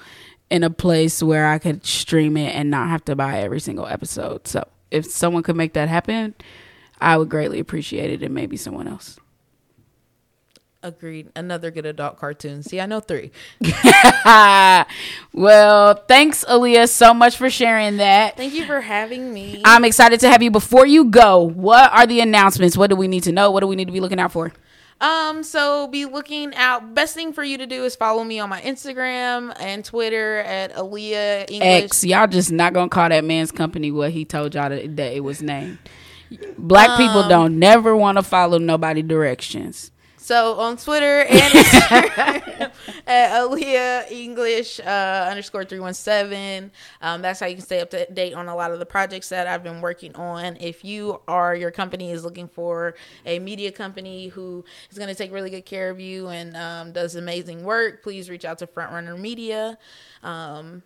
in 0.52 0.64
a 0.64 0.70
place 0.70 1.24
where 1.24 1.48
I 1.48 1.58
could 1.58 1.86
stream 1.86 2.38
it 2.38 2.54
and 2.54 2.70
not 2.70 2.90
have 2.90 3.04
to 3.06 3.16
buy 3.16 3.40
every 3.40 3.60
single 3.60 3.88
episode. 3.88 4.46
So 4.48 4.68
if 4.96 5.06
someone 5.06 5.44
could 5.44 5.56
make 5.56 5.74
that 5.74 5.90
happen, 5.90 6.34
I 7.00 7.18
would 7.18 7.30
greatly 7.30 7.60
appreciate 7.60 8.10
it 8.10 8.24
and 8.24 8.34
maybe 8.34 8.58
someone 8.58 8.88
else. 8.88 9.20
Agreed. 10.86 11.32
Another 11.36 11.72
good 11.72 11.88
adult 11.88 12.20
cartoon. 12.20 12.62
See, 12.62 12.80
I 12.80 12.86
know 12.86 13.00
three. 13.00 13.32
well, 15.34 15.96
thanks, 16.08 16.46
Aaliyah, 16.46 16.88
so 16.90 17.12
much 17.12 17.38
for 17.38 17.50
sharing 17.50 17.98
that. 17.98 18.38
Thank 18.38 18.54
you 18.54 18.68
for 18.68 18.82
having 18.82 19.34
me. 19.34 19.64
I'm 19.66 19.84
excited 19.84 20.20
to 20.20 20.30
have 20.30 20.44
you. 20.44 20.52
Before 20.52 20.86
you 20.86 21.06
go, 21.06 21.42
what 21.42 21.92
are 21.92 22.06
the 22.06 22.20
announcements? 22.20 22.78
What 22.78 22.92
do 22.92 22.96
we 22.96 23.08
need 23.08 23.24
to 23.24 23.32
know? 23.32 23.50
What 23.50 23.62
do 23.62 23.68
we 23.68 23.76
need 23.76 23.86
to 23.86 23.92
be 23.92 24.00
looking 24.00 24.20
out 24.20 24.32
for? 24.32 24.54
Um, 25.02 25.44
so 25.44 25.88
be 25.88 26.06
looking 26.06 26.56
out. 26.56 26.94
Best 26.94 27.16
thing 27.16 27.34
for 27.34 27.44
you 27.44 27.58
to 27.58 27.68
do 27.68 27.84
is 27.84 27.96
follow 27.96 28.24
me 28.24 28.40
on 28.40 28.50
my 28.50 28.62
Instagram 28.62 29.54
and 29.60 29.84
Twitter 29.84 30.38
at 30.38 30.74
Aaliyah 30.74 31.50
English. 31.52 31.84
X. 31.84 32.04
Y'all 32.04 32.28
just 32.28 32.52
not 32.52 32.74
gonna 32.74 32.90
call 32.90 33.10
that 33.10 33.24
man's 33.24 33.52
company 33.52 33.92
what 33.92 34.12
he 34.12 34.24
told 34.24 34.56
y'all 34.56 34.70
that, 34.70 34.96
that 34.96 35.14
it 35.14 35.20
was 35.22 35.42
named. 35.42 35.78
Black 36.58 36.98
people 36.98 37.28
don't 37.28 37.60
never 37.60 37.96
want 37.96 38.18
to 38.18 38.24
follow 38.24 38.58
nobody 38.58 39.02
directions. 39.02 39.92
So 40.26 40.56
on 40.60 40.78
Twitter 40.78 41.20
and 41.22 41.40
Instagram 41.54 42.72
at 43.06 43.30
Aaliyah 43.30 44.10
English 44.10 44.80
uh, 44.80 45.28
underscore 45.30 45.66
three 45.66 45.80
one 45.80 45.94
seven. 45.94 46.72
Um, 47.00 47.22
that's 47.22 47.40
how 47.40 47.46
you 47.46 47.58
can 47.58 47.64
stay 47.64 47.80
up 47.80 47.92
to 47.92 48.12
date 48.12 48.34
on 48.34 48.48
a 48.48 48.56
lot 48.56 48.72
of 48.72 48.80
the 48.80 48.88
projects 48.88 49.30
that 49.30 49.46
I've 49.46 49.62
been 49.62 49.82
working 49.82 50.16
on. 50.16 50.58
If 50.60 50.84
you 50.84 51.22
are 51.28 51.56
your 51.56 51.70
company 51.70 52.10
is 52.10 52.24
looking 52.24 52.48
for 52.48 52.96
a 53.28 53.38
media 53.38 53.72
company 53.72 54.30
who 54.30 54.66
is 54.90 54.98
going 54.98 55.10
to 55.10 55.16
take 55.16 55.32
really 55.32 55.52
good 55.52 55.66
care 55.68 55.92
of 55.92 56.00
you 56.00 56.30
and 56.30 56.58
um, 56.58 56.92
does 56.92 57.16
amazing 57.16 57.64
work, 57.64 58.02
please 58.02 58.28
reach 58.28 58.46
out 58.46 58.58
to 58.58 58.66
Frontrunner 58.66 59.20
Media. 59.20 59.78
Um, 60.24 60.82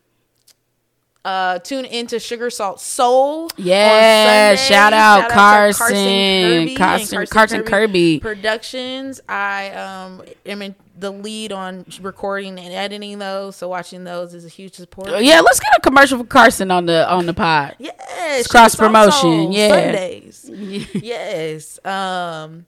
uh, 1.26 1.60
tune 1.60 1.86
into 1.86 2.20
Sugar 2.20 2.50
Salt 2.50 2.80
Soul. 2.80 3.50
Yeah, 3.58 4.56
Sunday. 4.56 4.74
shout 4.74 4.94
out 4.94 5.28
to 5.28 5.34
Carson, 5.34 5.96
and 5.96 6.78
Carson- 6.78 7.26
Carson 7.28 7.64
Kirby. 7.64 8.20
Productions. 8.20 9.20
I 9.28 9.70
um 9.72 10.24
am 10.46 10.62
in 10.62 10.76
the 10.98 11.12
lead 11.12 11.52
on 11.52 11.86
recording 12.02 12.60
and 12.60 12.74
editing 12.74 13.20
those, 13.20 13.56
so 13.56 13.68
watching 13.68 14.04
those 14.04 14.34
is 14.34 14.46
a 14.46 14.50
huge 14.50 14.74
support. 14.74 15.10
Yeah, 15.22 15.42
let's 15.42 15.60
get 15.60 15.72
a 15.78 15.82
commercial 15.82 16.18
for 16.20 16.26
Carson 16.26 16.72
on 16.72 16.86
the 16.86 17.10
on 17.10 17.26
the 17.26 17.34
pod. 17.34 17.76
Yes, 17.80 18.48
cross 18.48 18.76
promotion, 18.76 19.52
yeah. 19.52 19.70
Sundays. 19.70 20.50
yes. 20.94 21.84
Um, 21.86 22.66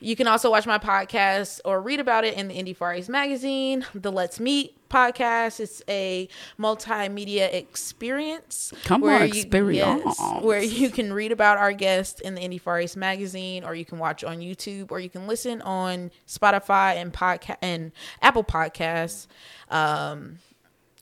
you 0.00 0.14
can 0.16 0.26
also 0.26 0.50
watch 0.50 0.66
my 0.66 0.78
podcast 0.78 1.60
or 1.64 1.80
read 1.80 2.00
about 2.00 2.24
it 2.24 2.34
in 2.36 2.48
the 2.48 2.54
Indie 2.54 2.76
Far 2.76 2.94
East 2.94 3.08
magazine, 3.08 3.84
the 3.94 4.12
Let's 4.12 4.38
Meet 4.38 4.76
podcast. 4.88 5.58
It's 5.60 5.82
a 5.88 6.28
multimedia 6.58 7.52
experience. 7.52 8.72
Come 8.84 9.00
where 9.00 9.16
on, 9.16 9.20
you- 9.22 9.26
experience. 9.28 10.02
yes, 10.18 10.42
where 10.42 10.62
you 10.62 10.90
can 10.90 11.12
read 11.12 11.32
about 11.32 11.58
our 11.58 11.72
guests 11.72 12.20
in 12.20 12.34
the 12.34 12.40
Indie 12.42 12.60
Far 12.60 12.80
East 12.80 12.96
magazine, 12.96 13.64
or 13.64 13.74
you 13.74 13.84
can 13.84 13.98
watch 13.98 14.22
on 14.24 14.38
YouTube, 14.38 14.90
or 14.90 15.00
you 15.00 15.08
can 15.10 15.26
listen 15.26 15.62
on 15.62 16.10
Spotify 16.28 16.96
and 16.96 17.12
podcast 17.12 17.56
and 17.62 17.92
Apple 18.22 18.44
Podcasts 18.44 19.26
um, 19.70 20.38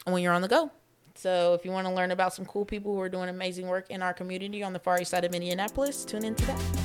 when 0.07 0.23
you're 0.23 0.33
on 0.33 0.43
the 0.43 0.49
go. 0.49 0.71
So 1.17 1.55
if 1.55 1.65
you 1.65 1.71
want 1.71 1.87
to 1.87 1.93
learn 1.93 2.11
about 2.11 2.35
some 2.35 2.45
cool 2.45 2.65
people 2.65 2.95
who 2.95 3.01
are 3.01 3.09
doing 3.09 3.29
amazing 3.29 3.69
work 3.69 3.89
in 3.91 4.03
our 4.03 4.13
community 4.13 4.63
on 4.63 4.73
the 4.73 4.79
far 4.81 5.01
east 5.01 5.11
side 5.13 5.25
of 5.25 5.35
Indianapolis, 5.35 6.05
tune 6.05 6.25
into 6.25 6.45
that. 6.47 6.84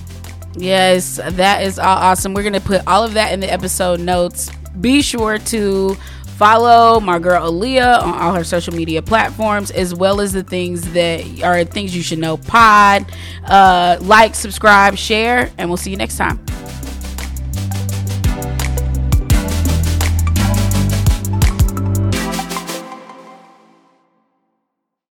Yes, 0.56 1.20
that 1.24 1.64
is 1.64 1.80
all 1.80 1.98
awesome. 1.98 2.34
We're 2.34 2.44
gonna 2.44 2.60
put 2.60 2.86
all 2.88 3.04
of 3.04 3.14
that 3.14 3.34
in 3.34 3.40
the 3.40 3.52
episode 3.52 4.00
notes. 4.00 4.50
Be 4.80 5.02
sure 5.02 5.38
to 5.38 5.96
follow 6.38 7.02
my 7.02 7.20
girl 7.20 7.52
Aaliyah 7.52 8.02
on 8.02 8.14
all 8.14 8.34
her 8.34 8.46
social 8.46 8.74
media 8.74 9.02
platforms, 9.02 9.72
as 9.72 9.94
well 9.94 10.22
as 10.22 10.32
the 10.32 10.44
things 10.44 10.94
that 10.94 11.44
are 11.44 11.64
things 11.66 11.96
you 11.96 12.02
should 12.02 12.20
know. 12.20 12.38
Pod, 12.38 13.06
uh, 13.46 13.98
like, 14.02 14.36
subscribe, 14.36 14.98
share, 14.98 15.52
and 15.58 15.70
we'll 15.70 15.78
see 15.78 15.92
you 15.92 15.98
next 15.98 16.18
time. 16.18 16.40